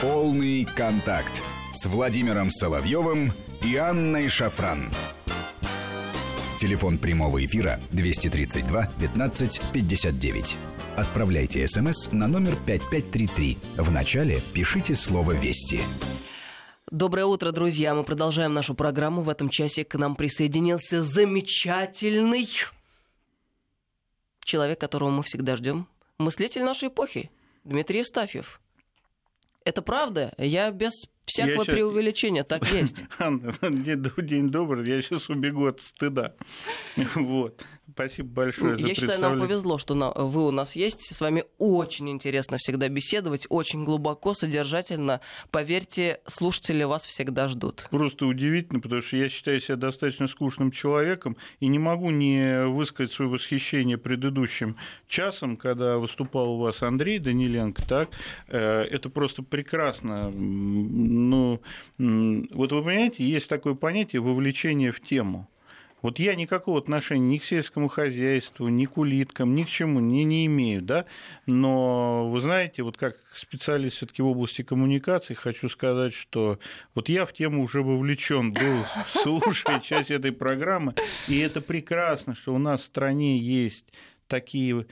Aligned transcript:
Полный 0.00 0.64
контакт 0.64 1.42
с 1.74 1.84
Владимиром 1.84 2.50
Соловьевым 2.50 3.32
и 3.62 3.76
Анной 3.76 4.30
Шафран. 4.30 4.90
Телефон 6.58 6.96
прямого 6.96 7.44
эфира 7.44 7.78
232 7.90 8.86
15 8.98 9.60
59. 9.74 10.56
Отправляйте 10.96 11.68
смс 11.68 12.12
на 12.12 12.28
номер 12.28 12.56
5533. 12.64 13.58
В 13.76 13.90
начале 13.90 14.40
пишите 14.54 14.94
слово 14.94 15.32
«Вести». 15.32 15.82
Доброе 16.90 17.26
утро, 17.26 17.52
друзья. 17.52 17.94
Мы 17.94 18.02
продолжаем 18.02 18.54
нашу 18.54 18.74
программу. 18.74 19.20
В 19.20 19.28
этом 19.28 19.50
часе 19.50 19.84
к 19.84 19.98
нам 19.98 20.16
присоединился 20.16 21.02
замечательный 21.02 22.48
человек, 24.44 24.80
которого 24.80 25.10
мы 25.10 25.22
всегда 25.24 25.56
ждем. 25.56 25.86
Мыслитель 26.16 26.62
нашей 26.62 26.88
эпохи. 26.88 27.30
Дмитрий 27.64 27.98
Евстафьев. 27.98 28.60
Это 29.64 29.82
правда? 29.82 30.32
Я 30.38 30.70
без 30.70 31.06
всякого 31.30 31.64
я 31.66 31.72
преувеличения, 31.72 32.44
так 32.44 32.70
есть. 32.70 33.02
Анна, 33.18 33.52
день 33.62 34.48
добрый, 34.48 34.88
я 34.88 35.00
сейчас 35.02 35.28
убегу 35.28 35.66
от 35.66 35.80
стыда. 35.80 36.34
Вот. 37.14 37.62
Спасибо 37.92 38.28
большое 38.28 38.76
за 38.76 38.86
Я 38.86 38.94
считаю, 38.94 39.20
нам 39.20 39.40
повезло, 39.40 39.78
что 39.78 39.94
вы 40.16 40.46
у 40.46 40.50
нас 40.50 40.76
есть. 40.76 41.14
С 41.14 41.20
вами 41.20 41.44
очень 41.58 42.08
интересно 42.08 42.56
всегда 42.58 42.88
беседовать, 42.88 43.46
очень 43.48 43.84
глубоко, 43.84 44.34
содержательно. 44.34 45.20
Поверьте, 45.50 46.20
слушатели 46.26 46.84
вас 46.84 47.04
всегда 47.04 47.48
ждут. 47.48 47.86
Просто 47.90 48.26
удивительно, 48.26 48.80
потому 48.80 49.02
что 49.02 49.16
я 49.16 49.28
считаю 49.28 49.60
себя 49.60 49.76
достаточно 49.76 50.28
скучным 50.28 50.70
человеком 50.70 51.36
и 51.58 51.66
не 51.66 51.78
могу 51.78 52.10
не 52.10 52.64
высказать 52.66 53.12
свое 53.12 53.30
восхищение 53.30 53.98
предыдущим 53.98 54.76
часом, 55.08 55.56
когда 55.56 55.98
выступал 55.98 56.52
у 56.52 56.58
вас 56.58 56.82
Андрей 56.82 57.18
Даниленко. 57.18 57.82
Так? 57.86 58.10
Э, 58.48 58.82
это 58.82 59.10
просто 59.10 59.42
прекрасно. 59.42 60.30
Ну, 61.20 61.60
вот 61.98 62.72
вы 62.72 62.82
понимаете, 62.82 63.24
есть 63.24 63.48
такое 63.48 63.74
понятие 63.74 64.22
вовлечение 64.22 64.92
в 64.92 65.00
тему. 65.00 65.48
Вот 66.02 66.18
я 66.18 66.34
никакого 66.34 66.78
отношения 66.78 67.34
ни 67.34 67.38
к 67.38 67.44
сельскому 67.44 67.88
хозяйству, 67.88 68.68
ни 68.68 68.86
к 68.86 68.96
улиткам, 68.96 69.54
ни 69.54 69.64
к 69.64 69.68
чему 69.68 70.00
не, 70.00 70.24
не 70.24 70.46
имею, 70.46 70.80
да, 70.80 71.04
но 71.46 72.28
вы 72.30 72.40
знаете, 72.40 72.82
вот 72.82 72.96
как 72.96 73.16
специалист 73.34 73.96
все 73.96 74.06
таки 74.06 74.22
в 74.22 74.26
области 74.26 74.62
коммуникаций 74.62 75.36
хочу 75.36 75.68
сказать, 75.68 76.14
что 76.14 76.58
вот 76.94 77.08
я 77.08 77.26
в 77.26 77.32
тему 77.32 77.62
уже 77.62 77.82
вовлечен 77.82 78.52
был, 78.52 78.84
слушая 79.08 79.80
часть 79.80 80.10
этой 80.10 80.32
программы, 80.32 80.94
и 81.28 81.38
это 81.38 81.60
прекрасно, 81.60 82.34
что 82.34 82.54
у 82.54 82.58
нас 82.58 82.80
в 82.80 82.84
стране 82.84 83.38
есть 83.38 83.86
такие, 84.30 84.86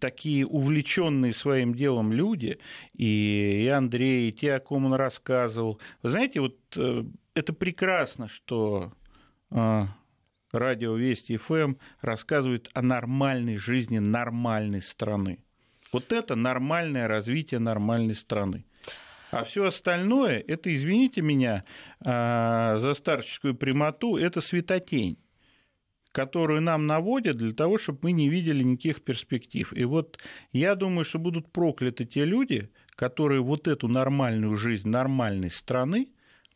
такие 0.00 0.46
увлеченные 0.46 1.32
своим 1.32 1.74
делом 1.74 2.12
люди, 2.12 2.58
и, 2.94 3.62
и 3.64 3.68
Андрей, 3.68 4.30
и 4.30 4.32
те, 4.32 4.54
о 4.54 4.60
ком 4.60 4.86
он 4.86 4.94
рассказывал. 4.94 5.78
Вы 6.02 6.10
знаете, 6.10 6.40
вот 6.40 6.56
э, 6.76 7.04
это 7.34 7.52
прекрасно, 7.52 8.28
что 8.28 8.92
а, 9.50 9.88
радио 10.52 10.96
Вести 10.96 11.36
ФМ 11.36 11.54
эм 11.54 11.78
рассказывает 12.00 12.70
о 12.72 12.82
нормальной 12.82 13.58
жизни 13.58 13.98
нормальной 13.98 14.82
страны. 14.82 15.44
Вот 15.92 16.12
это 16.12 16.34
нормальное 16.34 17.06
развитие 17.06 17.60
нормальной 17.60 18.14
страны. 18.14 18.64
А 19.30 19.44
все 19.44 19.66
остальное, 19.66 20.42
это, 20.46 20.74
извините 20.74 21.20
меня 21.20 21.64
а, 22.00 22.78
за 22.78 22.94
старческую 22.94 23.54
прямоту, 23.54 24.16
это 24.16 24.40
светотень 24.40 25.18
которую 26.16 26.62
нам 26.62 26.86
наводят 26.86 27.36
для 27.36 27.52
того, 27.52 27.76
чтобы 27.76 27.98
мы 28.04 28.12
не 28.12 28.30
видели 28.30 28.62
никаких 28.62 29.02
перспектив. 29.02 29.70
И 29.76 29.84
вот 29.84 30.18
я 30.52 30.74
думаю, 30.74 31.04
что 31.04 31.18
будут 31.18 31.52
прокляты 31.52 32.06
те 32.06 32.24
люди, 32.24 32.70
которые 32.96 33.42
вот 33.42 33.68
эту 33.68 33.86
нормальную 33.88 34.56
жизнь 34.56 34.88
нормальной 34.88 35.50
страны 35.50 36.08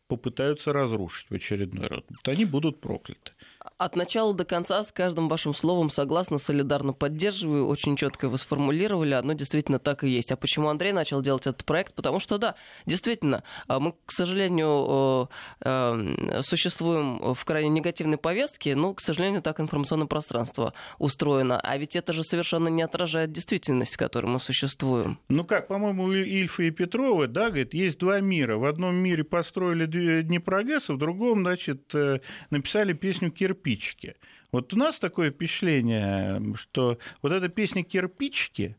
попытаются 0.07 0.73
разрушить 0.73 1.29
в 1.29 1.35
очередной 1.35 1.87
раз. 1.87 2.01
Вот 2.09 2.27
они 2.27 2.45
будут 2.45 2.81
прокляты. 2.81 3.33
От 3.77 3.95
начала 3.95 4.33
до 4.33 4.43
конца 4.43 4.83
с 4.83 4.91
каждым 4.91 5.29
вашим 5.29 5.53
словом 5.53 5.89
согласно, 5.89 6.37
солидарно 6.39 6.93
поддерживаю, 6.93 7.67
очень 7.67 7.95
четко 7.95 8.27
вы 8.27 8.37
сформулировали, 8.37 9.13
оно 9.13 9.33
действительно 9.33 9.77
так 9.77 10.03
и 10.03 10.09
есть. 10.09 10.31
А 10.31 10.35
почему 10.35 10.69
Андрей 10.69 10.93
начал 10.93 11.21
делать 11.21 11.45
этот 11.45 11.63
проект? 11.63 11.93
Потому 11.93 12.19
что, 12.19 12.37
да, 12.37 12.55
действительно, 12.85 13.43
а 13.67 13.79
мы, 13.79 13.93
к 14.05 14.11
сожалению, 14.11 15.29
э, 15.63 16.41
существуем 16.41 17.33
в 17.33 17.45
крайне 17.45 17.69
негативной 17.69 18.17
повестке, 18.17 18.75
но, 18.75 18.93
к 18.93 19.01
сожалению, 19.01 19.41
так 19.41 19.59
информационное 19.59 20.07
пространство 20.07 20.73
устроено. 20.97 21.59
А 21.59 21.77
ведь 21.77 21.95
это 21.95 22.13
же 22.13 22.23
совершенно 22.23 22.67
не 22.67 22.81
отражает 22.81 23.31
действительность, 23.31 23.93
в 23.93 23.97
которой 23.97 24.27
мы 24.27 24.39
существуем. 24.39 25.19
Ну 25.29 25.43
как, 25.43 25.67
по-моему, 25.67 26.11
Ильфа 26.11 26.63
и 26.63 26.71
Петрова, 26.71 27.27
да, 27.27 27.47
говорит, 27.47 27.73
есть 27.73 27.99
два 27.99 28.21
мира. 28.21 28.57
В 28.57 28.65
одном 28.65 28.95
мире 28.95 29.23
построили 29.23 29.85
Днепрогэс, 30.21 30.89
а 30.89 30.93
в 30.93 30.97
другом, 30.97 31.41
значит, 31.41 31.93
э, 31.93 32.21
написали 32.49 32.93
песню 32.93 33.31
«Кир 33.31 33.50
кирпичики. 33.51 34.15
Вот 34.51 34.73
у 34.73 34.77
нас 34.77 34.99
такое 34.99 35.31
впечатление, 35.31 36.41
что 36.55 36.97
вот 37.21 37.31
эта 37.31 37.49
песня 37.49 37.83
«Кирпичики», 37.83 38.75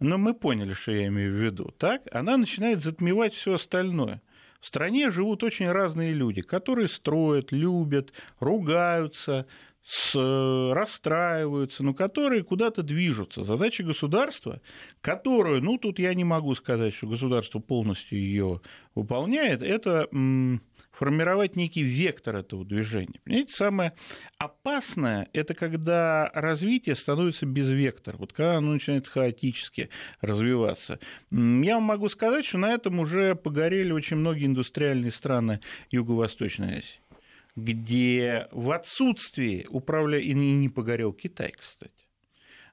ну, 0.00 0.18
мы 0.18 0.34
поняли, 0.34 0.72
что 0.72 0.92
я 0.92 1.06
имею 1.06 1.32
в 1.32 1.36
виду, 1.36 1.72
так? 1.78 2.02
Она 2.12 2.36
начинает 2.36 2.82
затмевать 2.82 3.34
все 3.34 3.54
остальное. 3.54 4.20
В 4.60 4.66
стране 4.66 5.10
живут 5.10 5.42
очень 5.42 5.68
разные 5.68 6.12
люди, 6.12 6.42
которые 6.42 6.88
строят, 6.88 7.52
любят, 7.52 8.12
ругаются, 8.40 9.46
с, 9.84 10.14
расстраиваются, 10.14 11.84
но 11.84 11.94
которые 11.94 12.42
куда-то 12.42 12.82
движутся. 12.82 13.44
Задача 13.44 13.82
государства, 13.82 14.60
которую, 15.00 15.62
ну, 15.62 15.78
тут 15.78 15.98
я 15.98 16.14
не 16.14 16.24
могу 16.24 16.54
сказать, 16.54 16.94
что 16.94 17.06
государство 17.06 17.58
полностью 17.58 18.18
ее 18.18 18.60
выполняет, 18.94 19.62
это 19.62 20.08
формировать 20.92 21.56
некий 21.56 21.82
вектор 21.82 22.36
этого 22.36 22.64
движения. 22.64 23.20
Понимаете, 23.24 23.54
самое 23.54 23.92
опасное– 24.38 25.28
это 25.32 25.54
когда 25.54 26.30
развитие 26.34 26.94
становится 26.94 27.46
без 27.46 27.70
вектора, 27.70 28.16
вот 28.18 28.32
когда 28.32 28.56
оно 28.56 28.72
начинает 28.72 29.08
хаотически 29.08 29.88
развиваться. 30.20 31.00
Я 31.30 31.74
вам 31.74 31.84
могу 31.84 32.08
сказать, 32.08 32.44
что 32.44 32.58
на 32.58 32.72
этом 32.72 33.00
уже 33.00 33.34
погорели 33.34 33.92
очень 33.92 34.18
многие 34.18 34.46
индустриальные 34.46 35.10
страны 35.10 35.60
Юго-Восточной 35.90 36.78
Азии 36.78 37.02
где 37.56 38.48
в 38.50 38.70
отсутствии 38.70 39.66
управля... 39.68 40.18
и 40.18 40.32
не 40.32 40.68
погорел 40.68 41.12
Китай, 41.12 41.52
кстати, 41.52 42.01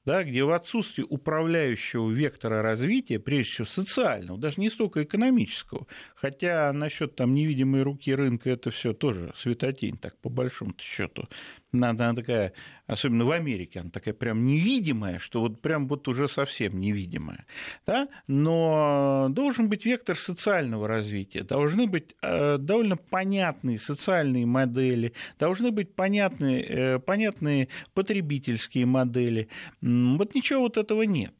да, 0.10 0.24
где 0.24 0.44
в 0.44 0.50
отсутствии 0.50 1.06
управляющего 1.08 2.10
вектора 2.10 2.64
развития, 2.64 3.20
прежде 3.20 3.52
всего 3.52 3.68
социального, 3.68 4.40
даже 4.40 4.60
не 4.60 4.72
столько 4.72 5.04
экономического, 5.04 5.86
хотя 6.16 6.74
насчет 6.74 7.16
там 7.16 7.36
невидимой 7.36 7.84
руки 7.84 8.16
рынка 8.16 8.50
это 8.50 8.72
все 8.72 8.94
тоже 8.94 9.32
светотень, 9.36 9.98
так 9.98 10.18
по 10.18 10.30
большому 10.30 10.74
счету, 10.80 11.30
она, 11.72 11.90
она 11.90 12.14
такая, 12.16 12.54
особенно 12.88 13.26
в 13.26 13.32
Америке, 13.32 13.80
она 13.80 13.90
такая 13.90 14.14
прям 14.14 14.46
невидимая, 14.46 15.20
что 15.20 15.42
вот 15.42 15.62
прям 15.62 15.88
вот 15.88 16.08
уже 16.08 16.28
совсем 16.28 16.80
невидимая. 16.80 17.46
Да? 17.86 18.08
Но 18.28 19.28
должен 19.30 19.70
быть 19.70 19.86
вектор 19.86 20.18
социального 20.18 20.88
развития, 20.88 21.44
должны 21.44 21.88
быть 21.88 22.16
э, 22.22 22.58
довольно 22.58 22.98
понятные 22.98 23.78
социальные 23.78 24.46
модели, 24.46 25.14
должны 25.38 25.72
быть 25.72 25.94
понятные, 25.94 26.64
э, 26.64 27.00
понятные 27.00 27.68
потребительские 27.94 28.86
модели. 28.86 29.50
Вот 29.82 30.36
ничего 30.36 30.62
вот 30.62 30.78
этого 30.78 31.04
нет. 31.04 31.34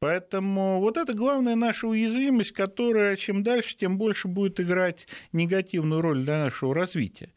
Поэтому 0.00 0.78
вот 0.78 0.96
это 0.96 1.12
главная 1.12 1.56
наша 1.56 1.88
уязвимость, 1.88 2.52
которая 2.52 3.16
чем 3.16 3.42
дальше, 3.42 3.76
тем 3.76 3.98
больше 3.98 4.28
будет 4.28 4.60
играть 4.60 5.08
негативную 5.32 6.00
роль 6.00 6.22
для 6.22 6.44
нашего 6.44 6.72
развития. 6.72 7.32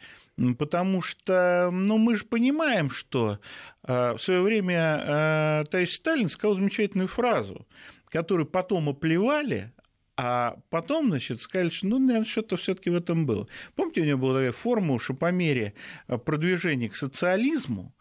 Потому 0.57 1.01
что 1.01 1.69
ну, 1.71 1.97
мы 1.97 2.15
же 2.15 2.25
понимаем, 2.25 2.89
что 2.89 3.39
а, 3.83 4.15
в 4.15 4.21
свое 4.21 4.41
время 4.41 4.99
а, 5.03 5.63
товарищ 5.65 5.95
Сталин 5.95 6.29
сказал 6.29 6.55
замечательную 6.55 7.07
фразу, 7.07 7.67
которую 8.09 8.47
потом 8.47 8.89
оплевали, 8.89 9.71
а 10.17 10.57
потом, 10.69 11.07
значит, 11.07 11.41
сказали, 11.41 11.69
что, 11.69 11.87
ну, 11.87 11.99
наверное, 11.99 12.25
что-то 12.25 12.57
все 12.57 12.75
таки 12.75 12.89
в 12.89 12.95
этом 12.95 13.25
было. 13.25 13.47
Помните, 13.75 14.01
у 14.01 14.05
него 14.05 14.19
была 14.19 14.33
такая 14.35 14.51
формула, 14.51 14.99
что 14.99 15.13
по 15.13 15.31
мере 15.31 15.73
а, 16.07 16.17
продвижения 16.17 16.89
к 16.89 16.95
социализму 16.95 17.93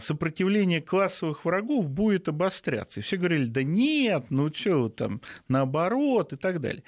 сопротивление 0.00 0.80
классовых 0.80 1.44
врагов 1.44 1.90
будет 1.90 2.28
обостряться. 2.28 3.00
И 3.00 3.02
все 3.02 3.16
говорили, 3.16 3.48
да 3.48 3.64
нет, 3.64 4.26
ну 4.30 4.48
что 4.54 4.88
там, 4.90 5.20
наоборот 5.48 6.32
и 6.32 6.36
так 6.36 6.60
далее. 6.60 6.84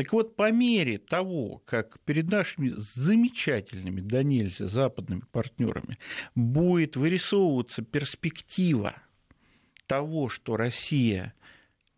Так 0.00 0.14
вот, 0.14 0.34
по 0.34 0.50
мере 0.50 0.96
того, 0.96 1.60
как 1.66 2.00
перед 2.06 2.30
нашими 2.30 2.72
замечательными, 2.74 4.00
да 4.00 4.22
нельзя, 4.22 4.66
западными 4.66 5.24
партнерами 5.30 5.98
будет 6.34 6.96
вырисовываться 6.96 7.82
перспектива 7.82 8.94
того, 9.86 10.30
что 10.30 10.56
Россия 10.56 11.34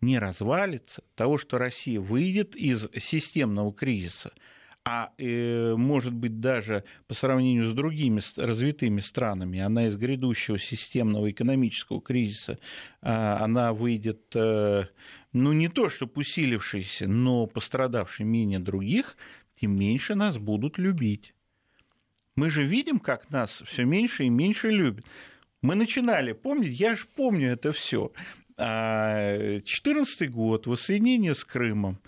не 0.00 0.18
развалится, 0.18 1.04
того, 1.14 1.38
что 1.38 1.58
Россия 1.58 2.00
выйдет 2.00 2.56
из 2.56 2.88
системного 2.98 3.72
кризиса, 3.72 4.32
а 4.84 5.12
э, 5.16 5.76
может 5.76 6.12
быть 6.12 6.40
даже 6.40 6.82
по 7.06 7.14
сравнению 7.14 7.68
с 7.68 7.72
другими 7.72 8.20
развитыми 8.36 8.98
странами, 8.98 9.60
она 9.60 9.86
из 9.86 9.96
грядущего 9.96 10.58
системного 10.58 11.30
экономического 11.30 12.00
кризиса, 12.00 12.58
э, 13.00 13.08
она 13.12 13.72
выйдет 13.72 14.34
э, 14.34 14.86
ну 15.32 15.52
не 15.52 15.68
то, 15.68 15.88
что 15.88 16.10
усилившийся, 16.14 17.08
но 17.08 17.46
пострадавший 17.46 18.26
менее 18.26 18.58
других, 18.58 19.16
тем 19.60 19.78
меньше 19.78 20.14
нас 20.14 20.38
будут 20.38 20.78
любить. 20.78 21.34
Мы 22.36 22.50
же 22.50 22.64
видим, 22.64 22.98
как 22.98 23.30
нас 23.30 23.62
все 23.66 23.84
меньше 23.84 24.24
и 24.24 24.30
меньше 24.30 24.70
любят. 24.70 25.04
Мы 25.60 25.74
начинали, 25.74 26.32
помните, 26.32 26.72
я 26.72 26.94
же 26.94 27.06
помню 27.14 27.50
это 27.52 27.72
все. 27.72 28.10
14 28.56 30.30
год, 30.30 30.66
воссоединение 30.66 31.34
с 31.34 31.44
Крымом. 31.44 32.00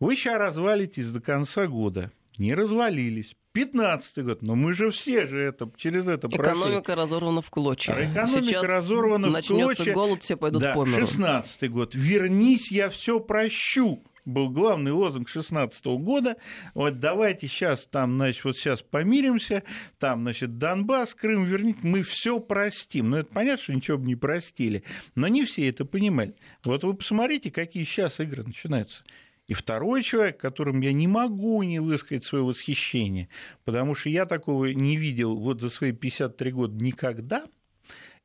Вы 0.00 0.16
сейчас 0.16 0.38
развалитесь 0.38 1.10
до 1.10 1.20
конца 1.20 1.66
года. 1.66 2.10
Не 2.38 2.54
развалились. 2.54 3.36
15 3.52 4.24
год, 4.24 4.42
но 4.42 4.54
мы 4.54 4.74
же 4.74 4.90
все 4.90 5.26
же 5.26 5.38
это, 5.38 5.70
через 5.76 6.08
это 6.08 6.26
Экономика 6.28 6.42
прошли. 6.42 6.62
Экономика 6.62 6.94
разорвана 6.94 7.42
в 7.42 7.50
клочья. 7.50 7.92
Экономика 7.92 8.28
Сейчас 8.28 8.62
разорвана 8.62 9.28
в 9.28 9.46
клочья. 9.46 9.92
голод, 9.92 10.22
все 10.22 10.36
пойдут 10.36 10.62
да, 10.62 10.74
по 10.74 10.84
миру. 10.84 10.98
16 11.06 11.70
год. 11.70 11.94
Вернись, 11.94 12.70
я 12.70 12.88
все 12.88 13.20
прощу 13.20 14.02
был 14.24 14.50
главный 14.50 14.92
лозунг 14.92 15.28
16 15.28 15.84
года. 15.84 16.36
Вот 16.74 17.00
давайте 17.00 17.48
сейчас 17.48 17.86
там, 17.86 18.14
значит, 18.16 18.44
вот 18.44 18.56
сейчас 18.56 18.82
помиримся, 18.82 19.62
там, 19.98 20.22
значит, 20.22 20.58
Донбасс, 20.58 21.14
Крым 21.14 21.44
верните, 21.44 21.80
мы 21.82 22.02
все 22.02 22.38
простим. 22.40 23.10
Ну, 23.10 23.16
это 23.18 23.32
понятно, 23.32 23.62
что 23.62 23.74
ничего 23.74 23.98
бы 23.98 24.06
не 24.06 24.16
простили, 24.16 24.84
но 25.14 25.28
не 25.28 25.44
все 25.44 25.68
это 25.68 25.84
понимали. 25.84 26.34
Вот 26.64 26.84
вы 26.84 26.94
посмотрите, 26.94 27.50
какие 27.50 27.84
сейчас 27.84 28.20
игры 28.20 28.44
начинаются. 28.44 29.04
И 29.52 29.54
второй 29.54 30.02
человек, 30.02 30.40
которым 30.40 30.80
я 30.80 30.94
не 30.94 31.06
могу 31.06 31.62
не 31.62 31.78
высказать 31.78 32.24
свое 32.24 32.42
восхищение, 32.42 33.28
потому 33.66 33.94
что 33.94 34.08
я 34.08 34.24
такого 34.24 34.72
не 34.72 34.96
видел 34.96 35.36
вот 35.36 35.60
за 35.60 35.68
свои 35.68 35.92
53 35.92 36.52
года 36.52 36.82
никогда, 36.82 37.44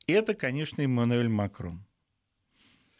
это, 0.08 0.36
конечно, 0.36 0.82
Эммануэль 0.82 1.28
Макрон. 1.28 1.84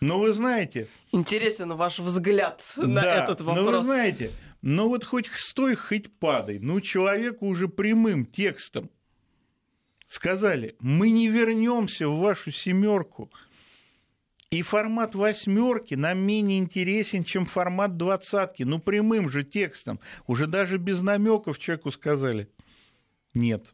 Но 0.02 0.20
вы 0.20 0.34
знаете... 0.34 0.90
Интересен 1.14 1.72
ваш 1.72 2.00
взгляд 2.00 2.62
на 2.76 3.02
да, 3.02 3.24
этот 3.24 3.40
вопрос. 3.40 3.66
Но 3.66 3.72
вы 3.72 3.86
знаете, 3.86 4.32
но 4.62 4.90
вот 4.90 5.06
хоть 5.06 5.28
стой, 5.28 5.76
хоть 5.76 6.12
падай, 6.20 6.60
ну 6.60 6.82
человеку 6.82 7.48
уже 7.48 7.70
прямым 7.70 8.26
текстом 8.26 8.90
сказали, 10.10 10.76
мы 10.82 11.12
не 11.12 11.30
вернемся 11.30 12.10
в 12.10 12.20
вашу 12.20 12.52
семерку. 12.52 13.32
И 14.50 14.62
формат 14.62 15.14
восьмерки 15.14 15.96
нам 15.96 16.20
менее 16.20 16.60
интересен, 16.60 17.24
чем 17.24 17.46
формат 17.46 17.98
двадцатки. 17.98 18.64
Ну, 18.64 18.80
прямым 18.80 19.30
же 19.30 19.44
текстом. 19.44 20.00
Уже 20.26 20.48
даже 20.48 20.78
без 20.78 21.02
намеков 21.02 21.60
человеку 21.60 21.92
сказали. 21.92 22.50
Нет 23.34 23.74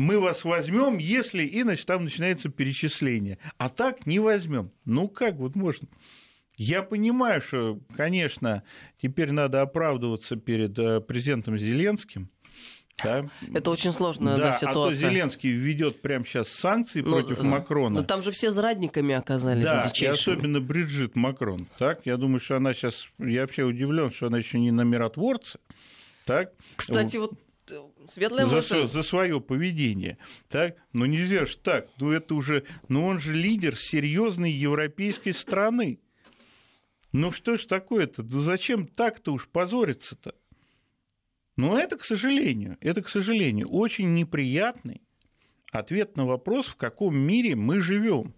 мы 0.00 0.18
вас 0.18 0.44
возьмем, 0.44 0.98
если, 0.98 1.48
иначе 1.50 1.84
там 1.84 2.04
начинается 2.04 2.48
перечисление. 2.48 3.38
А 3.58 3.68
так 3.68 4.06
не 4.06 4.18
возьмем. 4.18 4.72
Ну 4.84 5.08
как 5.08 5.36
вот 5.36 5.54
можно? 5.54 5.88
Я 6.56 6.82
понимаю, 6.82 7.40
что, 7.40 7.80
конечно, 7.96 8.62
теперь 9.00 9.32
надо 9.32 9.62
оправдываться 9.62 10.36
перед 10.36 10.78
э, 10.78 11.00
президентом 11.00 11.56
Зеленским. 11.56 12.30
Да. 13.02 13.28
Это 13.54 13.70
очень 13.70 13.92
сложная 13.92 14.36
да, 14.36 14.44
да, 14.44 14.52
ситуация. 14.52 14.70
А 14.70 14.88
то 14.88 14.94
Зеленский 14.94 15.50
введет 15.50 16.02
прямо 16.02 16.24
сейчас 16.24 16.48
санкции 16.48 17.00
но, 17.00 17.10
ну, 17.10 17.22
против 17.22 17.42
Макрона. 17.42 17.94
Но 17.94 18.00
ну, 18.00 18.06
там 18.06 18.22
же 18.22 18.30
все 18.30 18.50
зрадниками 18.50 19.14
оказались. 19.14 19.64
Да, 19.64 19.90
и 19.94 20.06
особенно 20.06 20.60
Бриджит 20.60 21.16
Макрон. 21.16 21.58
Так, 21.78 22.00
я 22.04 22.16
думаю, 22.16 22.40
что 22.40 22.56
она 22.56 22.74
сейчас, 22.74 23.08
я 23.18 23.42
вообще 23.42 23.64
удивлен, 23.64 24.10
что 24.10 24.26
она 24.26 24.38
еще 24.38 24.58
не 24.58 24.70
на 24.70 24.82
миротворце. 24.82 25.58
Так. 26.24 26.52
Кстати, 26.76 27.16
вот 27.16 27.32
светлая 28.08 28.46
за, 28.46 28.56
мысль. 28.56 28.88
За 28.88 29.02
свое 29.02 29.40
поведение. 29.40 30.18
Так? 30.48 30.76
Но 30.92 31.06
нельзя 31.06 31.46
же 31.46 31.56
так. 31.56 31.88
Ну, 31.98 32.12
это 32.12 32.34
уже... 32.34 32.64
Ну, 32.88 33.06
он 33.06 33.20
же 33.20 33.32
лидер 33.32 33.76
серьезной 33.76 34.52
европейской 34.52 35.32
страны. 35.32 36.00
Ну, 37.12 37.32
что 37.32 37.56
ж 37.56 37.64
такое-то? 37.64 38.22
Ну, 38.22 38.40
зачем 38.40 38.86
так-то 38.86 39.32
уж 39.32 39.48
позориться-то? 39.48 40.34
Ну, 41.60 41.76
это, 41.76 41.98
к 41.98 42.04
сожалению, 42.04 42.78
это, 42.80 43.02
к 43.02 43.08
сожалению, 43.08 43.68
очень 43.68 44.14
неприятный 44.14 45.02
ответ 45.72 46.16
на 46.16 46.24
вопрос, 46.24 46.66
в 46.66 46.76
каком 46.76 47.18
мире 47.18 47.54
мы 47.54 47.82
живем. 47.82 48.34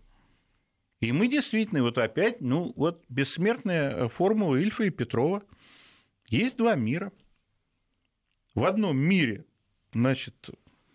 И 0.98 1.12
мы 1.12 1.28
действительно, 1.28 1.82
вот 1.82 1.98
опять, 1.98 2.40
ну, 2.40 2.72
вот 2.74 3.04
бессмертная 3.08 4.08
формула 4.08 4.56
Ильфа 4.56 4.84
и 4.84 4.90
Петрова. 4.90 5.44
Есть 6.28 6.56
два 6.56 6.74
мира– 6.74 7.12
в 8.54 8.64
одном 8.64 8.98
мире, 8.98 9.44
значит, 9.94 10.50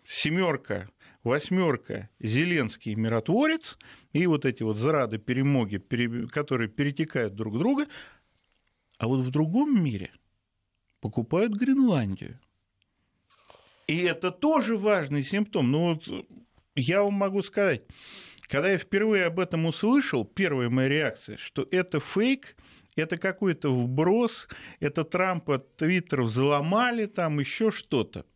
семерка, 0.06 0.90
восьмерка, 1.24 2.08
Зеленский 2.20 2.94
миротворец, 2.94 3.78
и 4.12 4.26
вот 4.26 4.44
эти 4.44 4.62
вот 4.62 4.76
зарады, 4.76 5.16
перемоги, 5.18 5.78
которые 6.28 6.68
перетекают 6.68 7.34
друг 7.34 7.58
друга, 7.58 7.86
а 8.98 9.08
вот 9.08 9.20
в 9.20 9.30
другом 9.30 9.82
мире 9.82 10.12
покупают 11.00 11.52
Гренландию. 11.54 12.38
И 13.86 14.02
это 14.02 14.30
тоже 14.30 14.76
важный 14.76 15.22
симптом. 15.22 15.70
Ну 15.70 15.94
вот 15.94 16.26
я 16.74 17.02
вам 17.02 17.14
могу 17.14 17.42
сказать, 17.42 17.82
когда 18.42 18.70
я 18.70 18.78
впервые 18.78 19.26
об 19.26 19.40
этом 19.40 19.66
услышал, 19.66 20.24
первая 20.24 20.68
моя 20.68 20.88
реакция, 20.88 21.36
что 21.36 21.66
это 21.70 22.00
фейк– 22.00 22.56
это 23.00 23.16
какой-то 23.16 23.70
вброс, 23.70 24.48
это 24.80 25.04
Трампа 25.04 25.58
Твиттер 25.58 26.22
взломали, 26.22 27.06
там 27.06 27.38
еще 27.38 27.70
что-то. 27.70 28.26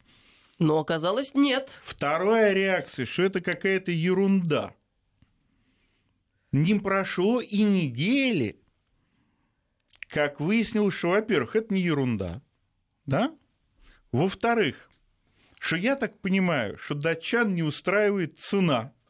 Но 0.59 0.79
оказалось 0.79 1.35
нет. 1.35 1.81
Вторая 1.83 2.53
реакция, 2.53 3.07
что 3.07 3.25
это 3.25 3.41
какая-то 3.41 3.91
ерунда. 3.91 4.75
Не 6.53 6.79
прошло 6.79 7.41
и 7.41 7.63
недели, 7.63 8.61
как 10.09 10.39
выяснилось, 10.41 10.95
что, 10.95 11.09
во-первых, 11.11 11.57
это 11.57 11.73
не 11.73 11.81
ерунда, 11.81 12.43
да? 13.07 13.37
Во-вторых, 14.11 14.91
что 15.59 15.77
я 15.77 15.97
так 15.97 16.21
понимаю, 16.21 16.77
что 16.79 16.95
датчан 16.95 17.55
не 17.55 17.63
устраивает 17.63 18.39
цена– 18.39 18.93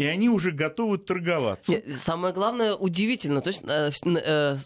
и 0.00 0.06
они 0.06 0.30
уже 0.30 0.50
готовы 0.50 0.96
торговаться. 0.96 1.72
Нет, 1.72 1.84
самое 1.98 2.32
главное, 2.32 2.74
удивительно, 2.74 3.42
то 3.42 3.48
есть 3.48 3.62
э, 3.66 3.90
э, 4.06 4.56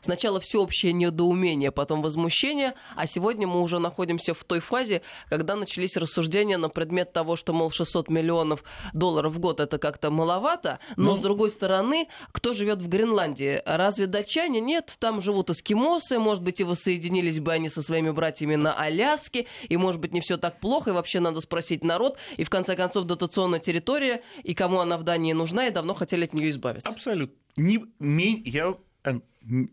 сначала 0.00 0.40
всеобщее 0.40 0.92
недоумение, 0.92 1.70
потом 1.70 2.02
возмущение, 2.02 2.74
а 2.96 3.06
сегодня 3.06 3.46
мы 3.46 3.60
уже 3.60 3.78
находимся 3.78 4.34
в 4.34 4.42
той 4.42 4.58
фазе, 4.58 5.02
когда 5.28 5.54
начались 5.54 5.96
рассуждения 5.96 6.58
на 6.58 6.68
предмет 6.68 7.12
того, 7.12 7.36
что, 7.36 7.52
мол, 7.52 7.70
600 7.70 8.08
миллионов 8.08 8.64
долларов 8.92 9.34
в 9.34 9.38
год 9.38 9.60
это 9.60 9.78
как-то 9.78 10.10
маловато, 10.10 10.80
но, 10.96 11.12
ну, 11.12 11.16
с 11.16 11.20
другой 11.20 11.52
стороны, 11.52 12.08
кто 12.32 12.52
живет 12.52 12.82
в 12.82 12.88
Гренландии? 12.88 13.62
Разве 13.64 14.08
датчане? 14.08 14.58
Нет, 14.58 14.96
там 14.98 15.20
живут 15.20 15.50
эскимосы, 15.50 16.18
может 16.18 16.42
быть, 16.42 16.58
и 16.58 16.64
воссоединились 16.64 17.38
бы 17.38 17.52
они 17.52 17.68
со 17.68 17.80
своими 17.80 18.10
братьями 18.10 18.56
на 18.56 18.72
Аляске, 18.72 19.46
и, 19.68 19.76
может 19.76 20.00
быть, 20.00 20.12
не 20.12 20.20
все 20.20 20.36
так 20.36 20.58
плохо, 20.58 20.90
и 20.90 20.94
вообще 20.94 21.20
надо 21.20 21.40
спросить 21.40 21.84
народ, 21.84 22.18
и, 22.36 22.42
в 22.42 22.50
конце 22.50 22.74
концов, 22.74 23.04
дотационная 23.04 23.60
территория 23.60 24.24
и 24.42 24.54
кому 24.54 24.80
она 24.80 24.98
в 24.98 25.02
Дании 25.02 25.32
нужна, 25.32 25.66
и 25.66 25.70
давно 25.70 25.94
хотели 25.94 26.24
от 26.24 26.32
нее 26.32 26.50
избавиться. 26.50 26.88
Абсолютно. 26.88 27.36
Не, 27.56 28.42
я, 28.44 28.76
э, 29.04 29.20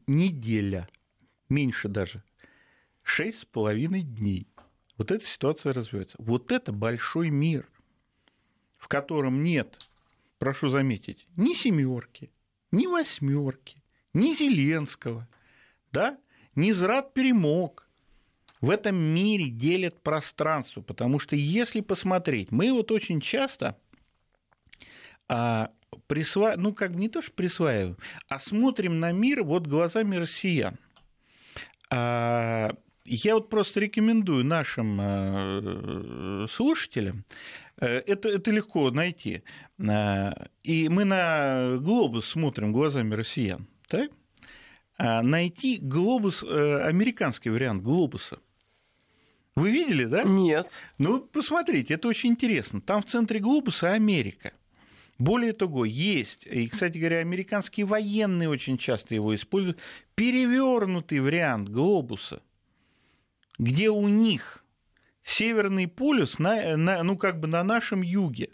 неделя, 0.07 0.89
меньше 1.47 1.87
даже, 1.87 2.23
шесть 3.03 3.39
с 3.39 3.45
половиной 3.45 4.01
дней. 4.01 4.47
Вот 4.97 5.11
эта 5.11 5.25
ситуация 5.25 5.73
развивается. 5.73 6.17
Вот 6.19 6.51
это 6.51 6.71
большой 6.73 7.29
мир, 7.29 7.69
в 8.77 8.87
котором 8.87 9.43
нет, 9.43 9.79
прошу 10.39 10.69
заметить, 10.69 11.25
ни 11.37 11.53
семерки, 11.53 12.31
ни 12.71 12.85
восьмерки, 12.85 13.81
ни 14.13 14.33
Зеленского, 14.33 15.27
да, 15.91 16.17
ни 16.55 16.71
Зрад 16.71 17.13
Перемог. 17.13 17.87
В 18.61 18.71
этом 18.71 18.97
мире 18.97 19.49
делят 19.49 20.01
пространство, 20.01 20.81
потому 20.81 21.19
что 21.19 21.35
если 21.37 21.79
посмотреть, 21.79 22.51
мы 22.51 22.73
вот 22.73 22.91
очень 22.91 23.21
часто 23.21 23.77
а, 25.29 25.69
присва... 26.07 26.55
ну, 26.57 26.73
как 26.73 26.91
не 26.91 27.07
то, 27.07 27.21
что 27.21 27.31
присваиваем, 27.31 27.97
а 28.27 28.39
смотрим 28.39 28.99
на 28.99 29.11
мир 29.11 29.43
вот 29.43 29.67
глазами 29.67 30.15
россиян. 30.15 30.77
А, 31.89 32.71
я 33.05 33.35
вот 33.35 33.49
просто 33.49 33.79
рекомендую 33.79 34.45
нашим 34.45 34.99
э, 35.01 36.47
слушателям, 36.49 37.25
э, 37.79 37.87
это, 37.87 38.29
это 38.29 38.51
легко 38.51 38.91
найти, 38.91 39.43
а, 39.87 40.47
и 40.63 40.89
мы 40.89 41.05
на 41.05 41.77
глобус 41.77 42.27
смотрим 42.27 42.71
глазами 42.71 43.15
россиян, 43.15 43.67
так? 43.87 44.11
найти 44.99 45.79
глобус, 45.81 46.43
э, 46.43 46.81
американский 46.83 47.49
вариант 47.49 47.83
глобуса. 47.83 48.39
Вы 49.55 49.71
видели, 49.71 50.03
да? 50.03 50.23
Нет. 50.23 50.69
Ну, 50.97 51.21
посмотрите, 51.21 51.93
это 51.93 52.09
очень 52.09 52.31
интересно. 52.31 52.81
Там 52.81 53.01
в 53.01 53.05
центре 53.05 53.39
глобуса 53.39 53.93
Америка. 53.93 54.51
Более 55.19 55.51
того, 55.51 55.83
есть, 55.83 56.47
и, 56.47 56.67
кстати 56.67 56.97
говоря, 56.97 57.19
американские 57.19 57.85
военные 57.85 58.47
очень 58.47 58.77
часто 58.77 59.15
его 59.15 59.35
используют, 59.35 59.79
перевернутый 60.15 61.19
вариант 61.19 61.67
глобуса, 61.67 62.41
где 63.57 63.89
у 63.89 64.07
них 64.07 64.63
Северный 65.21 65.87
полюс 65.87 66.39
на, 66.39 66.77
на, 66.77 67.03
ну, 67.03 67.17
как 67.17 67.39
бы 67.39 67.47
на 67.47 67.63
нашем 67.63 68.01
юге. 68.01 68.49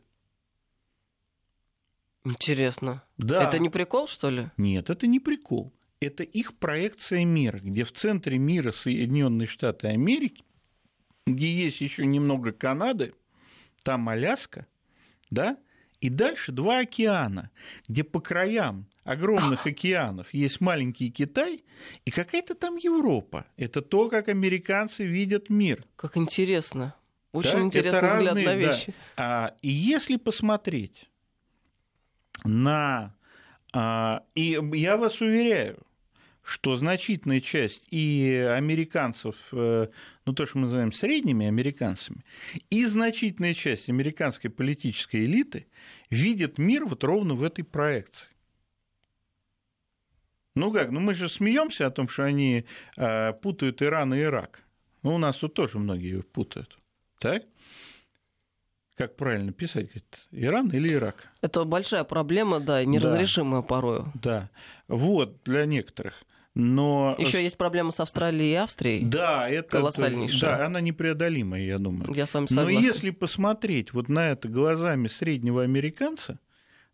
Интересно. 2.25 3.03
Да. 3.17 3.48
Это 3.48 3.60
не 3.60 3.69
прикол, 3.69 4.07
что 4.07 4.31
ли? 4.31 4.50
Нет, 4.57 4.89
это 4.89 5.05
не 5.05 5.19
прикол. 5.19 5.72
Это 6.00 6.24
их 6.24 6.57
проекция 6.57 7.24
мира, 7.24 7.60
где 7.62 7.84
в 7.84 7.91
центре 7.91 8.39
мира 8.39 8.72
Соединенные 8.72 9.48
Штаты 9.48 9.88
Америки, 9.88 10.43
где 11.27 11.50
есть 11.50 11.79
еще 11.79 12.05
немного 12.07 12.51
Канады, 12.51 13.13
там 13.84 14.10
Аляска, 14.10 14.65
да, 15.29 15.57
и 16.05 16.09
дальше 16.09 16.51
два 16.51 16.81
океана, 16.81 17.50
где 17.88 18.03
по 18.03 18.19
краям 18.19 18.85
огромных 19.03 19.65
океанов 19.65 20.31
есть 20.35 20.62
маленький 20.62 21.09
Китай 21.09 21.63
и 22.05 22.12
какая-то 22.12 22.53
там 22.53 22.75
Европа. 22.77 23.45
Это 23.57 23.81
то, 23.81 24.07
как 24.07 24.27
американцы 24.27 25.03
видят 25.03 25.50
мир. 25.50 25.83
Как 25.95 26.15
интересно. 26.15 26.93
Очень 27.31 27.51
Да, 27.51 27.62
интересный 27.62 27.97
это 27.97 28.07
взгляд 28.07 28.27
разные, 28.27 28.45
на 28.45 28.51
да. 28.51 28.55
вещи. 28.55 28.93
А, 29.17 29.55
и 29.63 29.69
если 29.69 30.17
посмотреть 30.17 31.09
на... 32.43 33.15
а, 33.74 34.21
и 34.35 34.59
я 34.74 34.97
вас 34.97 35.21
уверяю, 35.21 35.85
что 36.45 36.77
значительная 36.77 37.41
часть 37.41 37.81
и 37.89 38.47
американцев, 38.55 39.50
э, 39.51 39.88
ну 40.25 40.33
то, 40.33 40.45
что 40.45 40.59
мы 40.59 40.65
называем 40.65 40.91
средними 40.91 41.47
американцами, 41.47 42.24
и 42.69 42.85
значительная 42.85 43.55
часть 43.55 43.89
американской 43.89 44.51
политической 44.51 45.25
элиты 45.25 45.65
видит 46.09 46.57
мир 46.57 46.85
вот 46.85 47.03
ровно 47.03 47.33
в 47.33 47.43
этой 47.43 47.63
проекции. 47.63 48.31
Ну 50.55 50.71
как, 50.71 50.91
ну 50.91 51.00
мы 51.00 51.13
же 51.13 51.27
смеемся 51.27 51.88
о 51.88 51.91
том, 51.91 52.07
что 52.07 52.24
они 52.24 52.65
э, 52.97 53.33
путают 53.33 53.81
Иран 53.81 54.13
и 54.13 54.21
Ирак. 54.21 54.62
Ну, 55.03 55.15
у 55.15 55.17
нас 55.19 55.38
тут 55.38 55.53
тоже 55.53 55.77
многие 55.77 56.24
путают. 56.24 56.79
Так? 57.19 57.43
Как 58.95 59.17
правильно 59.17 59.51
писать? 59.51 59.88
Говорит, 59.88 60.27
Иран 60.31 60.69
или 60.71 60.93
Ирак? 60.93 61.29
Это 61.41 61.63
большая 61.65 62.05
проблема, 62.05 62.59
да, 62.59 62.83
неразрешимая 62.83 63.62
порою. 63.62 64.12
Да. 64.15 64.50
Вот, 64.88 65.43
для 65.43 65.65
некоторых. 65.65 66.24
Но... 66.55 67.15
Еще 67.19 67.43
есть 67.43 67.57
проблема 67.57 67.91
с 67.91 68.00
Австралией 68.00 68.53
и 68.53 68.55
Австрией. 68.55 69.03
Да, 69.03 69.47
это... 69.50 69.77
Колоссальнейшая. 69.77 70.57
Да, 70.57 70.65
она 70.65 70.79
непреодолимая, 70.79 71.62
я 71.62 71.77
думаю. 71.77 72.13
Я 72.13 72.25
с 72.25 72.33
вами 72.33 72.47
Но 72.50 72.63
согласна. 72.63 72.85
если 72.85 73.09
посмотреть 73.09 73.93
вот 73.93 74.07
на 74.07 74.29
это 74.31 74.47
глазами 74.47 75.07
среднего 75.07 75.63
американца, 75.63 76.39